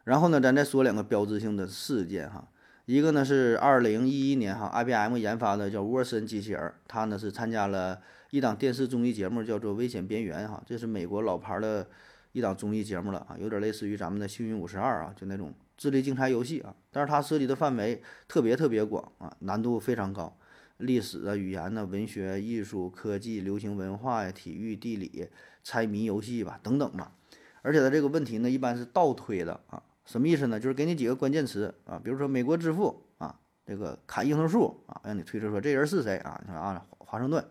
[0.05, 2.47] 然后呢，咱再说两个标志性的事件哈，
[2.85, 11.87] 一个呢是二零一一年哈，IBM 研发的叫沃森机器人，它呢是参加了一档电视综艺节目，叫做《危险边缘》哈，这是美国老牌的
[12.33, 20.37] 一档综艺节目了啊，有点类似于咱们的《幸运五十二》啊，就那种智力竞猜游戏啊，但是它涉及的范围特别特别广啊，难度非常高，
[20.77, 25.29] 历史啊、语言呢、文学、艺术、科技、流行文化呀、体育、地理、
[25.63, 27.13] 猜谜游戏吧等等吧，
[27.61, 29.81] 而且它这个问题呢一般是倒推的啊。
[30.05, 30.59] 什么意思呢？
[30.59, 36.41] 就是给你几个关键词啊，比如说美国之父啊，这个砍樱桃树啊，让你推测说这人是谁啊？
[36.45, 37.45] 你说啊，华盛顿。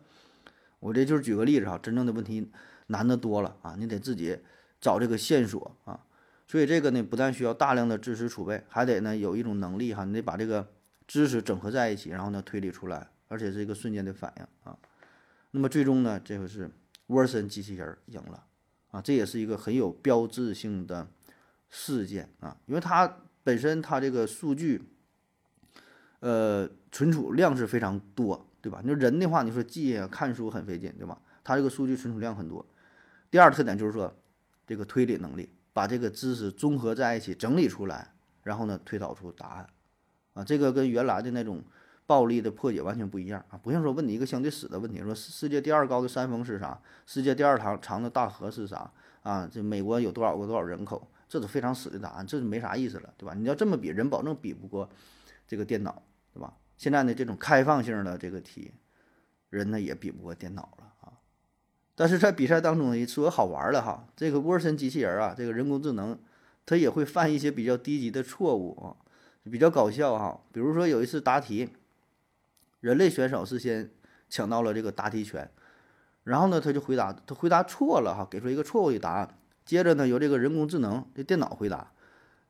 [0.81, 2.51] 我这就是举个例子哈，真正的问题
[2.89, 4.39] 难的多了啊，你得自己
[4.81, 6.01] 找这个线索啊。
[6.47, 10.69] 所以这个呢，不但需要大量的知识储备，还得呢有一种能力哈，你得把这个
[11.07, 14.77] 知识整合在一起，然后呢推理出来，而且是一个瞬间的反应啊。
[15.51, 16.71] 那么最终呢，这个是
[17.09, 18.45] 沃森机器人赢了
[18.91, 21.09] 啊，这也是一个很有标志性的。
[21.69, 23.13] 事件啊，因为它
[23.43, 24.81] 本身它这个数据，
[26.21, 28.81] 呃，存储量是非常多，对吧？
[28.83, 31.17] 你说人的话，你说记看书很费劲，对吧？
[31.45, 32.67] 它这个数据存储量很多。
[33.31, 34.13] 第二特点就是说，
[34.67, 39.69] 这个推理能力，把这个知识综合在一起整理出来，然后呢推导出答案，
[40.35, 41.63] 啊，这个跟原来的那种
[42.07, 43.57] 暴力的破解完全不一样啊！
[43.63, 46.77] 不像说问你一个相对死的问题，说世界第二高的山峰是啥？
[47.07, 48.91] 世界第二长长的大河是啥？
[49.23, 51.09] 啊，这美国有多少个多少人口？
[51.29, 53.33] 这是非常死的答案，这是没啥意思了，对吧？
[53.35, 54.91] 你要这么比，人保证比不过
[55.47, 56.03] 这个电脑，
[56.33, 56.53] 对吧？
[56.77, 58.73] 现在呢，这种开放性的这个题，
[59.51, 61.13] 人呢也比不过电脑了啊。
[61.95, 66.19] 但是在比赛当中呢，说好玩的哈，这个沃森机器人啊，这个人工智能，
[66.67, 68.97] 它也会犯一些比较低级的错误啊，
[69.51, 70.41] 比较搞笑哈。
[70.53, 71.71] 比如说有一次答题，
[72.81, 73.91] 人类选手是先
[74.29, 75.51] 抢到了这个答题权，
[76.25, 79.39] 然后呢，他就回答，他回答错了哈，给出一个错误的答案。
[79.65, 81.93] 接着呢，由这个人工智能的电脑回答，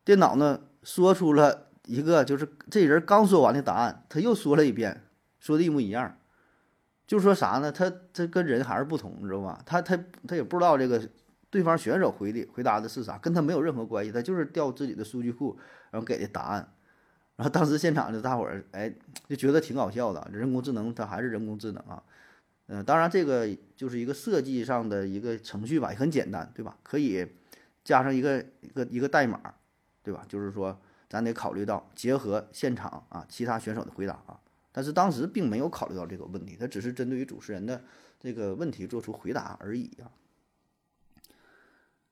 [0.03, 5.01] 电脑呢说出了一个就是这人刚说完的答案，他又说了一遍，
[5.39, 6.17] 说的一模一样，
[7.07, 7.71] 就说啥呢？
[7.71, 9.61] 他他跟人还是不同，你知道吧？
[9.65, 9.97] 他他
[10.27, 11.01] 他也不知道这个
[11.49, 15.57] 对方选手回的回答的是啥，跟他没有任何关系，他就是调自己的数据库，
[15.89, 16.73] 然后给的答案。
[17.37, 18.91] 然后当时现场的大伙儿哎
[19.29, 22.03] 就觉得挺搞笑的，人工智能它还是人工智能啊。
[22.69, 23.47] 嗯，当然，这个
[23.77, 26.75] 就是一个设计上的一个程序吧，也很简单，对吧？
[26.83, 27.25] 可以
[27.81, 29.39] 加上一个一个一个代码，
[30.03, 30.25] 对吧？
[30.27, 30.77] 就是说，
[31.09, 34.39] 咱得考虑到结合现场啊，其他选手的回答啊。
[34.71, 37.81] 但是当时并没有考虑到这个问题，他只是针对于主持人的
[38.19, 40.11] 这个问题做出回答而已啊。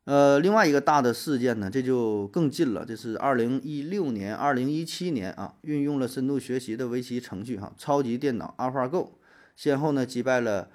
[0.05, 9.13] 呃，另外一个大的事件呢，这就更近了，这是二零一六年、二零一七年啊，运用了深度学习的围棋程序哈，超级电脑 AlphaGo。
[9.55, 10.69] 先后呢击败了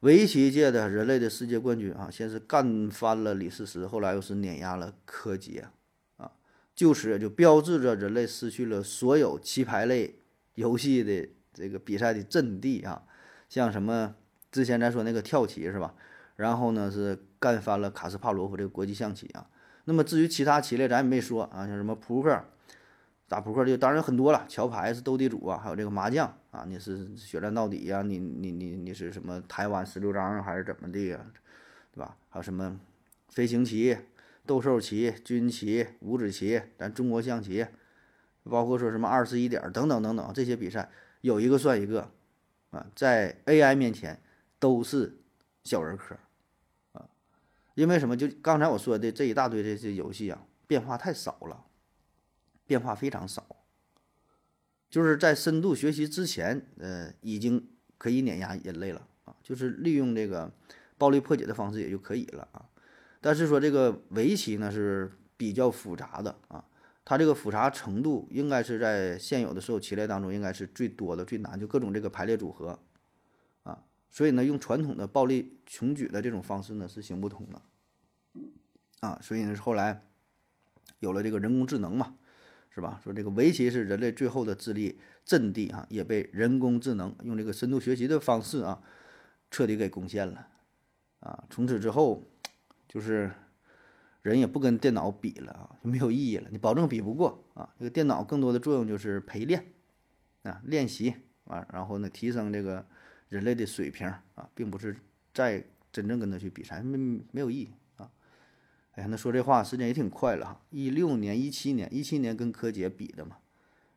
[0.00, 5.68] 围棋界的人类的世界冠军啊，先是干翻了李世石，后来又是碾压了柯洁，
[6.74, 10.18] 就此也就标志着人类失去了所有棋牌类
[10.54, 13.02] 游戏的这个比赛的阵地啊，
[13.48, 14.14] 像什么
[14.50, 15.94] 之前咱说那个跳棋是吧？
[16.36, 19.46] 然后呢是干翻了卡斯帕罗夫这个国际象棋啊。
[19.84, 22.44] 那么至于其他棋类，咱也没说啊，像什么扑克。
[23.26, 28.02] 打扑克就当然很多了，桥牌是斗地主啊，还有这个麻将啊，你是血战到底呀？
[28.02, 31.18] 你你你你是什么台湾十六张还是怎么的呀？
[31.92, 32.16] 对吧？
[32.28, 32.78] 还有什么
[33.30, 33.96] 飞行棋、
[34.46, 37.66] 斗兽棋、军棋、五子棋，咱中国象棋，
[38.42, 42.10] 包括说什么二十一点等等等等这些比赛，有一个算一个
[42.70, 44.22] 啊，在 AI 面前
[44.58, 45.18] 都是
[45.64, 46.16] 小儿科
[46.92, 47.08] 啊，
[47.74, 48.16] 因为什么？
[48.16, 51.64] 就刚才我说的这一大堆这些游戏啊，变化太少了。
[52.66, 53.44] 变化非常少，
[54.88, 60.50] 就是在深度学习之前，呃，已经可以碾压人类了啊，就是利用这个
[60.96, 62.64] 暴力破解的方式也就可以了啊。
[63.24, 66.62] 但是说这个围棋呢是比较复杂的啊，
[67.06, 72.78] 它这个复杂程度应该是在现有的所有棋类当中应该是最多的、最难，就各种这个排列组合
[73.62, 77.62] 啊，所以呢，用传统的暴力穷举的这种方式呢是行不通的
[79.00, 80.04] 啊，所以呢后来
[80.98, 82.16] 有了这个人工智能嘛。
[82.76, 83.00] 是吧？
[83.04, 88.82] 说这个围棋是人类最后的智力阵地啊，也被人工智能用这个深度学习的方式啊，
[89.48, 90.48] 彻底给攻陷了
[91.20, 91.44] 啊！
[91.48, 92.24] 从此之后，
[92.94, 93.28] 就是
[94.22, 96.48] 人也不跟电脑比了啊，就没有意义了。
[96.52, 97.68] 你保证比不过啊？
[97.76, 99.72] 这个电脑更多的作用就是陪练
[100.44, 101.12] 啊，练习
[101.46, 102.86] 啊，然后呢，提升这个
[103.28, 104.96] 人类的水平啊，并不是
[105.32, 106.96] 再真正跟他去比赛，没
[107.32, 108.08] 没有意义啊。
[108.92, 113.38] 哎呀，那说这话时间也挺快了哈，一六年、一七年、一七年跟柯洁比的嘛，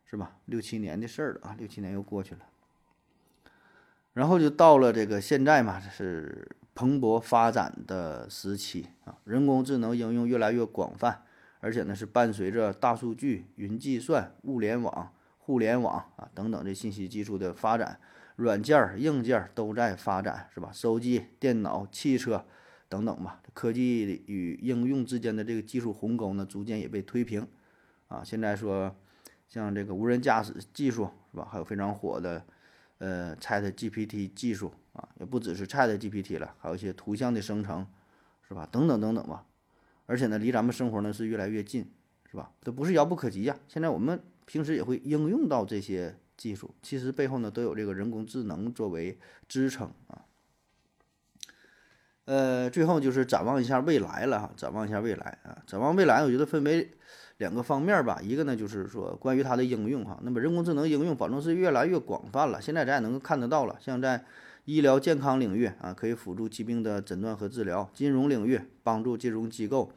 [0.06, 0.40] 是吧？
[0.46, 2.42] 六七年的事儿了啊，六七年又过去了，
[4.14, 11.24] 然后就到了这个现在嘛，这是蓬勃发展的时期啊，人工智能应用越来越广泛，
[11.60, 18.00] 而且呢是伴随着大数据、云计算、物联网、互联网啊等等这信息技术的发展，
[18.36, 20.70] 软件、硬件都在发展，是吧？
[20.72, 22.46] 手机、电脑、汽车
[22.88, 27.48] 等等吧，科技与应用之间的这个技术鸿沟呢，逐渐也被推平
[28.08, 28.22] 啊。
[28.24, 28.96] 现在说
[29.48, 31.48] 像这个无人驾驶技术是吧？
[31.52, 32.44] 还有非常火的
[33.00, 34.72] 呃 Chat GPT 技术。
[34.98, 37.88] 啊，也不只是 Chat GPT 了，还有一些图像的生成，
[38.48, 38.68] 是吧？
[38.72, 39.46] 等等等等吧。
[40.08, 41.90] 而且呢，离咱们生活呢是越来越近，
[42.30, 42.52] 是吧？
[42.62, 43.56] 这不是遥不可及呀。
[43.68, 50.26] 现在我们平时也会应用到这些技术，其实背后呢都有这个人工智能作为支撑啊。
[52.26, 56.92] 呃，最后就是展望一下未来了哈，展望一下未来啊，展望未来，我觉得分为
[57.38, 58.20] 两个方面吧。
[58.22, 62.62] 一个呢就是说关于它的应用哈，那么人工智能应用保证是越来越广泛了。
[62.62, 64.26] 现在咱也能够看得到了，像在
[64.68, 69.94] 医疗健康领域啊，可以辅助疾病的诊断和治疗；金融领域帮助金融机构、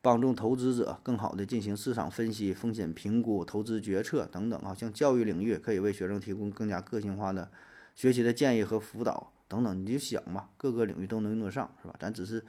[0.00, 4.72] 帮助投资者更好的进行市场分析、风险评估、投资决策等等啊。
[4.72, 7.50] 像教育领域，可以为学生提供更加个性化的
[7.96, 9.82] 学习的建议和辅导等等。
[9.82, 11.96] 你就想嘛，各个领域都能用得上，是吧？
[11.98, 12.40] 咱只是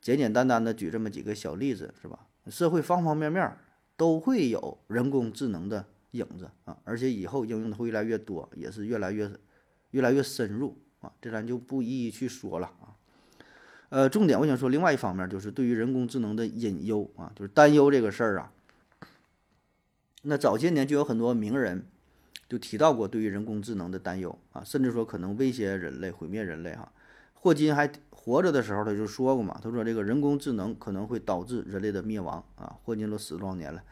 [0.00, 2.20] 简简单单的举这么几个小例子，是吧？
[2.46, 3.52] 社会方方面面
[3.96, 9.28] 都会有人工智能的影子啊，而且以后应用的会越来越多，也是越来越
[9.90, 10.78] 越来越深入。
[11.00, 12.96] 啊，这咱就不一一去说了啊。
[13.88, 18.52] 呃，重点我想说另外一方面，就是对于人工智能的隐忧啊，就是担忧这个事儿啊。
[20.22, 21.86] 那早些年就有很多名人
[22.48, 26.92] 就提到过对于人工智能的担忧啊，甚至说可能威胁人类、毁灭人类哈。
[27.34, 32.76] 霍金还活着的时候他就说过嘛，他说这个人工智能可能会导致人类的灭亡啊。
[32.84, 33.82] 霍金都死多少年了？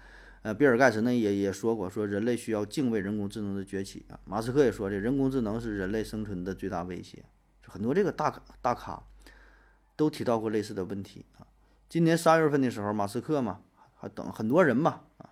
[0.49, 4.19] 呃，比尔盖茨呢也也说过，说人类需要敬畏人工智能的崛起啊。
[4.25, 7.23] 马斯克也说，这人工智能是人类生存的最大威胁。
[7.67, 9.03] 很多这个大大咖
[9.95, 11.45] 都提到过类似的问题啊。
[11.87, 13.61] 今年三月份的时候，马斯克嘛，
[13.95, 15.29] 还等很多人嘛啊，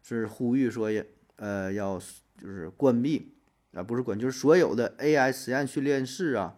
[0.00, 1.04] 是呼吁说也
[1.38, 1.98] 呃要
[2.38, 3.34] 就是关闭
[3.72, 6.56] 啊，不是关，就是所有的 AI 实验训练室啊，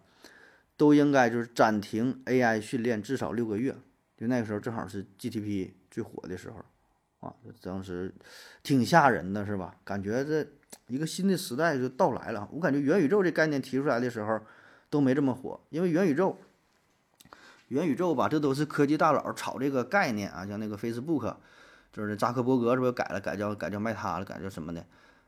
[0.76, 3.74] 都应该就是暂停 AI 训练至少六个月。
[4.14, 6.62] 就那个时候正好是 GTP 最火的时候。
[7.24, 8.12] 啊，当时
[8.62, 9.74] 挺吓人的，是吧？
[9.84, 10.46] 感觉这
[10.88, 12.48] 一个新的时代就到来了。
[12.52, 14.40] 我感觉元宇宙这概念提出来的时候
[14.90, 16.36] 都没这么火，因为元宇宙，
[17.68, 21.36] 元宇宙吧，这都是科技大佬炒这个概念啊，像那个 Facebook，
[21.92, 24.84] 就是扎克伯格是不是改了，改叫改叫卖他了，改叫什么的？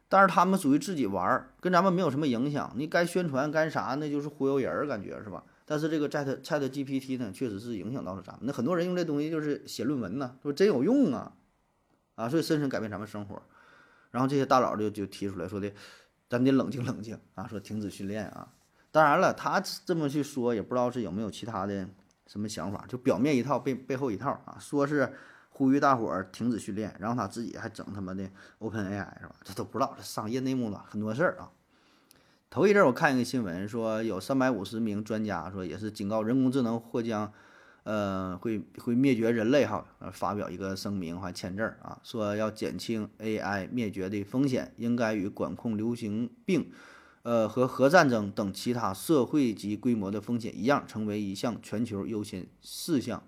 [0.08, 2.72] 但是他们属于自己玩儿，跟咱们没有什么影响。
[2.76, 5.42] 你该宣传干啥，那就是忽悠人儿，感觉是吧？
[5.64, 8.42] 但是这个 Chat Chat GPT 呢，确实是影响到了咱们。
[8.42, 11.32] 那很多人用这东西就是写论文呢，说真有用啊。
[12.16, 13.40] 啊，所以深深改变咱们生活，
[14.10, 15.70] 然后这些大佬就就提出来说的，
[16.28, 18.48] 咱得冷静冷静啊，说停止训练啊。
[18.90, 21.86] 当然了，他这么去说，也不知道是有没有其他的
[22.26, 25.12] 什么想法，就表面一套，背背后一套啊，说是
[25.50, 28.26] 呼吁大伙儿停止训练，然后他自己还整他妈的
[28.58, 29.34] Open AI 是吧？
[29.44, 31.50] 这都不知道，这商业内幕呢，很多事儿啊。
[32.48, 37.30] 头一阵我看一个新闻，说有三百五十名专家说，也是警告人工智能或将。
[37.86, 46.72] 呃，会会灭绝人类哈，发表一个声明还签字儿啊，说要减轻 AI 灭绝的风险，应该与管控流行病，
[47.22, 53.22] 呃和核战争等其他社会级规模的风险一样，成为一项全球优先事项。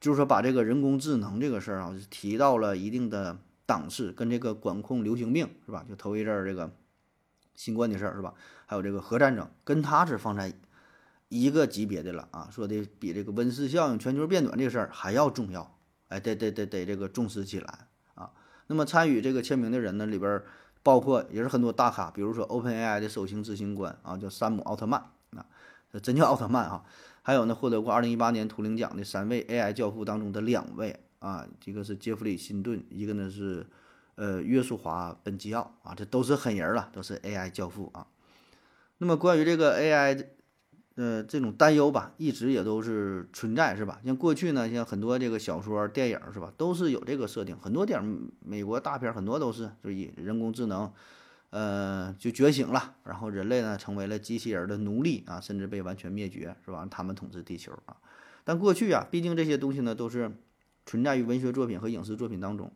[0.00, 3.36] 就是说，把这个人工智能这个事儿啊，提到了一定的
[3.66, 5.84] 档次，跟这个管控流行病是吧？
[5.88, 6.72] 就头一阵儿这个
[7.56, 8.32] 新冠的事儿是吧？
[8.66, 10.54] 还有这个核战争，跟它是放在。
[11.30, 15.78] 一个级别的了啊，说的比这个温室效应、全球变暖这个事儿还要重要，
[16.08, 18.32] 哎，得得得得这个重视起来啊。
[18.66, 20.42] 那么参与这个签名的人呢，里边
[20.82, 25.00] 包括也是很多大咖，比如说 OpenAI 的首席执行官啊，叫山姆奥特曼
[25.36, 25.46] 啊，
[26.02, 26.84] 真叫奥特曼啊。
[27.22, 33.64] 还有呢，获得过2018年图灵奖的三位 AI 教父当中的两位啊，一个是杰弗里辛顿，一个呢是
[34.16, 38.08] 呃约书华本基奥啊，这都是狠人了，都是 AI 教父啊。
[38.98, 40.26] 那么关于这个 AI。
[40.96, 44.00] 呃，这种担忧吧，一直也都是存在，是吧？
[44.04, 47.56] 像过去呢，像很多这个小说、电影，是吧，都是有这个设定。
[47.56, 50.92] 很多电影，美国大片很多都是，就是以人工智能，
[51.50, 56.86] 呃，就觉醒了，然后人类呢成为了机器人的奴隶啊，甚至被完全灭绝，是吧？
[56.90, 57.96] 他们统治地球啊。
[58.44, 60.30] 但过去啊，毕竟这些东西呢都是
[60.84, 62.70] 存在于文学作品和影视作品当中，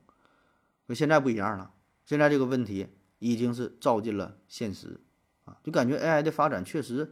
[0.87, 1.73] 和现在不一样了。
[2.07, 2.87] 现在这个问题
[3.19, 5.01] 已经是照进了现实
[5.45, 7.11] 啊，就感觉 AI 的发展确实。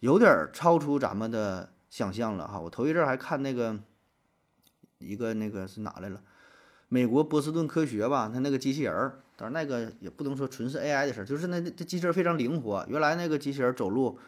[0.00, 2.60] 有点超出咱们的想象了哈！
[2.60, 3.78] 我头一阵还看那个
[4.98, 6.20] 一个那个是哪来了？
[6.88, 12.84] 美国波士顿科学吧，它那个机器人儿，当然那个也不能说纯是 AI 的事儿，就是那这机器人非常灵活。
[12.88, 14.18] 原来那个机器人走路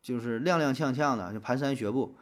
[0.00, 2.16] 就是踉踉跄跄的，就蹒跚学步。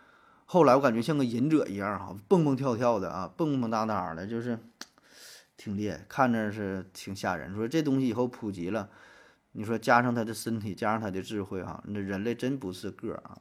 [0.44, 4.58] 后来我感觉像个忍者一样哈，蹦蹦跳跳的啊，蹦蹦哒哒的，就是
[5.56, 7.54] 挺厉害，看着是挺吓人。
[7.54, 8.90] 说这东西以后普及了，
[9.52, 13.38] 你说加上他的身体，加上他的智慧哈，那人类真不是个儿啊。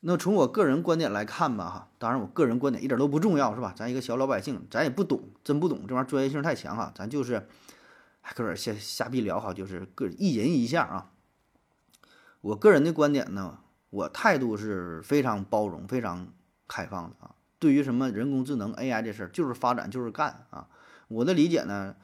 [0.00, 3.72] 那从我个人观点来看吧哈，当然我个人观点一点都不重要是吧？
[3.76, 7.46] 咱一个小老百姓，咱也不懂，真不懂这玩意儿，专业性太强哈，咱就是
[8.34, 11.10] 搁这瞎瞎逼聊哈，就是个一人一下啊。
[12.40, 13.58] 我个人的观点呢。
[13.90, 16.26] 我态度是非常包容、非常
[16.66, 17.36] 开放的啊。
[17.60, 20.66] 对于什么人工智能 AI 这事儿，就是发展，就是干啊。
[21.06, 21.94] 我的理解呢，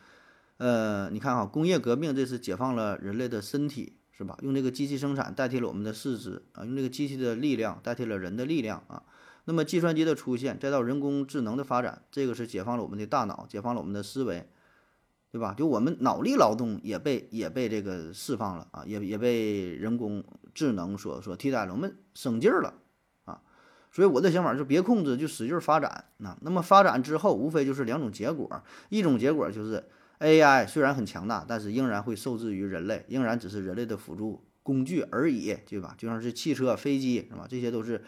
[0.60, 4.36] 呃，你看哈，工业革命这是解放了人类的身体，是吧？
[4.42, 9.02] 用这个机器生产代替了我们的四肢啊，用这个机器的力量代替了人的力量啊。
[9.46, 14.46] 那么计算机的出现，再到人工智能的发展，这个是解放了我们的大脑，解放了我们的思维。
[15.32, 15.54] 对吧？
[15.56, 22.74] 就我们脑力劳动也被也被这个释放了啊，也也被人工智能所所替代了，我们省劲儿了
[23.26, 23.40] 啊。
[23.92, 26.36] 所以我的想法就别控制，就使劲发展啊。
[26.40, 29.84] 那么发展之后，无非就是两种结果，一种结果就是
[30.20, 35.94] AI 虽然很强大，但是仍然会受制于人类，仍然只是人类的辅助工具而已，对吧？
[35.98, 37.46] 就像是汽车、飞机是吧？
[37.48, 38.04] 这些都是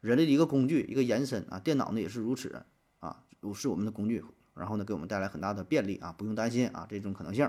[0.00, 1.58] 人类的一个工具，一个延伸啊。
[1.58, 2.64] 电脑呢也是如此
[2.98, 3.18] 啊，
[3.54, 4.24] 是我们的工具。
[4.54, 7.48] 然后呢，给我们带来很大的便利啊，不用担心啊这种可能性。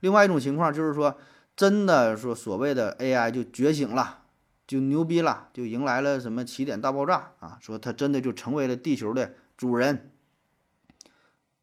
[0.00, 1.16] 另外一种情况就是说，
[1.56, 4.24] 真的说所谓的 AI 就觉醒了，
[4.66, 10.10] 就牛逼了，就迎来了什么起点大爆炸啊，说它真的就成为了地球的主人，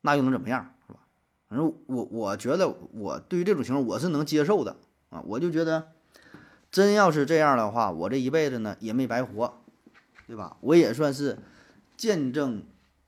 [0.02, 0.75] 那又能怎么样，
[1.56, 4.76] 反正我我觉得我对于这种情况我是能接受的
[5.10, 5.94] 啊，我就觉得
[6.70, 9.62] 真要是这样的话，我这一辈子呢也没白活，
[10.28, 10.58] 对吧？
[10.60, 11.40] 我也算是
[11.96, 12.62] 见证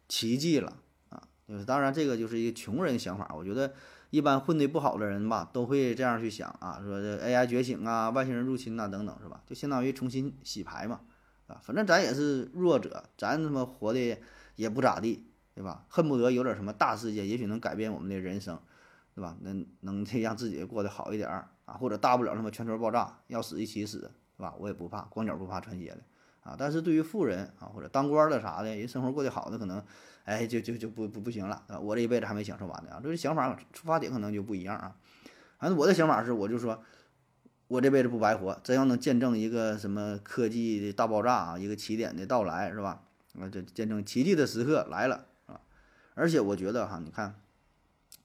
[0.07, 0.77] 奇迹了
[1.09, 1.27] 啊。
[1.45, 3.33] 就是当然，这个就是一个穷人想法。
[3.35, 3.73] 我觉得
[4.11, 9.41] 一般混得不好的人吧，都会这样去想啊，说这 AI 觉醒啊，外星人入侵呐，等等，是吧？
[9.45, 11.01] 就相当于重新洗牌嘛，
[11.47, 14.17] 啊，反正咱也是弱者，咱他妈活的
[14.55, 15.25] 也不咋地，
[15.57, 15.83] 对吧？
[15.89, 18.59] 恨不得有点什么大事件，也许能改变我们的人生，
[19.15, 19.35] 对吧？
[19.41, 24.53] 能能让自己过得好一点儿啊，或者大不了什么全球爆炸，要死一起死，是吧？
[24.59, 25.99] 我也不怕，光脚不怕穿鞋的
[26.43, 26.55] 啊。
[26.55, 29.83] 但是对于富人啊，或者当官的啥的，人生活过得好的可能。
[30.25, 31.79] 哎，就就就不不不行了啊！
[31.79, 32.99] 我这一辈子还没享受完呢啊！
[33.01, 34.93] 这想法出发点可能就不一样啊。
[35.57, 36.83] 反正我的想法是，我就说，
[37.69, 43.03] 我这辈子不白活，真要能见证一个什么科技的大爆炸啊，一个起点的到来，是吧？
[43.39, 45.27] 啊，这见证奇迹的时刻来了！
[46.17, 47.39] 而且我觉得哈，你看，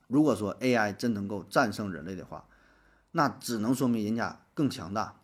[0.09, 2.47] 如果说 AI 真能够战胜人类的话，
[3.11, 5.21] 那只能说明人家更强大、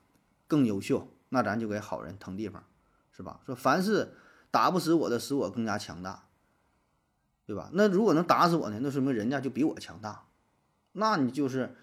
[0.46, 1.08] 更优秀。
[1.30, 2.64] 那咱就给好人腾地方，
[3.10, 3.40] 是吧？
[3.46, 4.14] 说凡是
[4.50, 6.24] 打不死我的，使我更加强大。
[7.46, 7.70] 对吧？
[7.72, 8.78] 那如果能打死我呢？
[8.82, 10.26] 那说明人家就比我强大，
[10.92, 11.74] 那你就是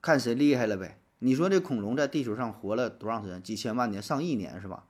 [0.00, 1.00] 看谁厉害了呗。
[1.18, 3.42] 你说这恐龙在地球上活了多长时间？
[3.42, 4.86] 几千万年、上亿年是吧？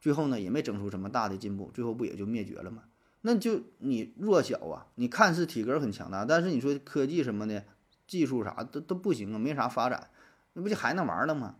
[0.00, 2.82] 最后呢也没整出什么大的进步，最后不也就灭绝了吗？
[3.22, 4.86] 那就你弱小啊！
[4.96, 7.64] 你看似体格很强大，但是你说科技什么的、
[8.06, 10.10] 技术啥都都不行啊，没啥发展，
[10.52, 11.56] 那不就还那玩儿了吗？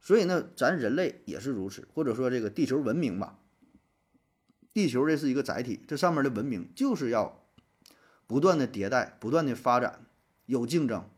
[0.00, 3.38] 所以呢，咱人类也是如此，或者说这个地球文明吧。
[4.72, 7.46] 地球这是一个载体，这上面的文明就是要
[8.26, 10.06] 不断的迭代、不断的发展，
[10.46, 11.08] 有竞争，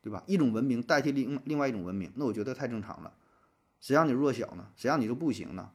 [0.00, 0.24] 对吧？
[0.26, 3.14] 一种文明代替另另外一种文明，那我觉得太正常了。
[3.80, 4.68] 谁让你弱小呢？
[4.76, 5.70] 谁让你就不行呢？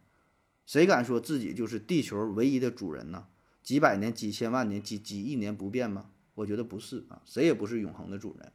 [0.65, 3.27] 谁敢说自己就是地球唯一的主人呢？
[3.63, 6.11] 几百年、几千万年、几几亿年不变吗？
[6.35, 8.51] 我觉得不是啊，谁也不是永恒的主人，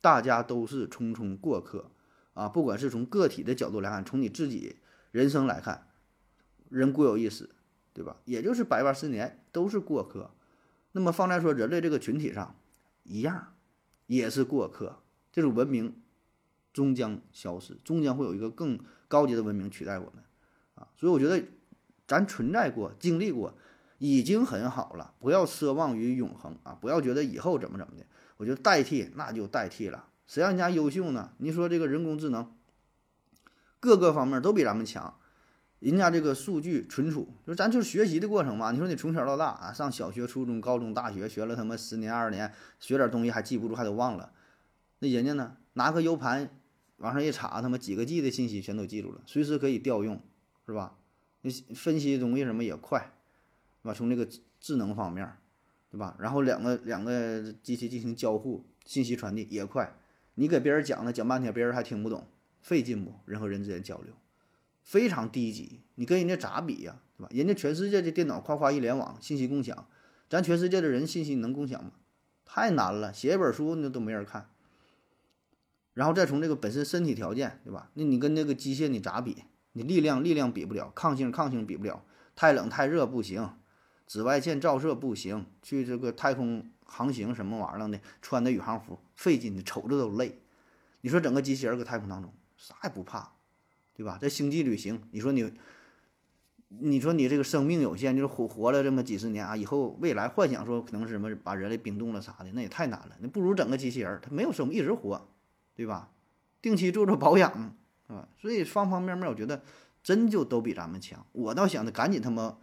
[0.00, 1.90] 大家都是匆匆过客
[2.34, 2.48] 啊。
[2.48, 4.76] 不管是从个体的角度来看，从你自己
[5.10, 5.88] 人生来看，
[6.68, 7.50] 人固有一死。
[7.96, 8.16] 对吧？
[8.24, 10.32] 也就是百万十年都是过客，
[10.90, 12.56] 那么放在说人类这个群体上，
[13.04, 13.54] 一样，
[14.08, 14.98] 也是过客。
[15.30, 16.02] 这种文明
[16.72, 20.24] 终将消失，终将会有一个更高级的文明取代我们，
[20.74, 20.88] 啊！
[20.96, 21.40] 所以我觉得
[22.08, 23.56] 咱存在过、经历过，
[24.04, 25.14] 已经很好了。
[25.18, 26.76] 不要奢望于永恒啊！
[26.78, 28.04] 不要觉得以后怎么怎么的。
[28.36, 31.32] 我觉得代替那就代替了，谁让人家优秀呢？
[31.38, 32.52] 你说这个人工智能，
[33.80, 35.16] 各个方面都比咱们强。
[35.78, 38.72] 人家这个数据存储，就咱就是学习的过程嘛。
[38.72, 44.32] 你说你从小到大啊，上小学、初中、高中、大学，学了他妈十年二十年，学点东西还记不住，还都忘了。
[44.98, 46.50] 那人家呢，拿个 U 盘
[46.98, 50.20] 往上一插，他妈几个 G 的信息全都记住了，随时可以调用，
[50.66, 50.96] 是吧？
[51.42, 53.12] 那分析东西什么也快，
[53.84, 53.94] 对吧？
[53.94, 54.26] 从这个
[54.58, 55.30] 智能方面，
[55.90, 56.16] 对吧？
[56.18, 59.94] 然后两个两个机器进行交互，信息传递也快。
[60.36, 62.26] 你给别人讲了，讲半天别人还听不懂，
[62.62, 63.12] 费劲不？
[63.26, 64.14] 人和人之间交流。
[64.82, 67.28] 非常低级，你跟人家咋比呀，对吧？
[67.30, 69.86] 人家全世界的电脑夸夸一联网，信息共享，
[70.30, 71.92] 咱全世界的人信息能共享吗？
[72.46, 74.48] 太难了，写一本书那都没人看。
[75.92, 77.90] 然后再从这个本身身体条件，对吧？
[77.94, 79.44] 那你跟那个机械你咋比？
[79.72, 82.04] 你力量力量比不了，抗性抗性比不了，
[82.36, 83.48] 太冷太热不行，
[84.14, 90.38] 紫外线照射不行，去这个太空航行什么玩意儿的，穿的宇航服费劲的，瞅着都累。
[91.00, 93.32] 你说整个机器人搁太空当中啥也不怕，
[93.92, 94.16] 对吧？
[94.22, 95.52] 在星际旅行，你说你，
[96.68, 103.16] 你说你这个生命有限，就是活活了这么几十年啊，以后未来幻想说可能是什么把人类冰冻了啥的，那也太难了。
[103.18, 105.26] 那不如整个机器人，它没有生命，一直活。
[105.74, 106.12] 对吧？
[106.62, 107.50] 定期做做保养，
[108.06, 109.60] 啊，所以方方面面，我觉得
[110.04, 111.26] 真就都比咱们强。
[111.32, 112.56] 我倒想着赶紧他妈，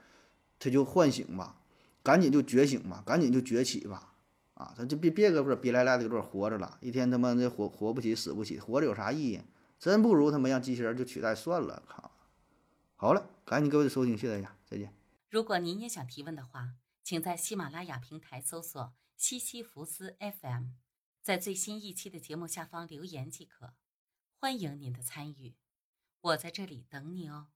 [0.61, 1.59] 他就唤醒吧，
[2.03, 4.13] 赶紧就觉醒吧，赶紧就崛起吧，
[4.53, 9.41] 啊，咱就别别搁这逼赖赖的搁这活着了，一天他妈的活活不起死不起，活着有啥意义？
[9.79, 12.11] 真不如他妈让机器人就取代算了，靠！
[12.95, 14.93] 好了，感谢各位的收听，谢谢大家，再见。
[15.31, 20.65] 如果您也想提问的话，请在喜马拉雅平台搜索西西弗斯 FM。
[21.23, 23.73] 在最新一期的节目下方留言即可，
[24.39, 25.55] 欢迎您的参与，
[26.21, 27.47] 我在这里等你哦。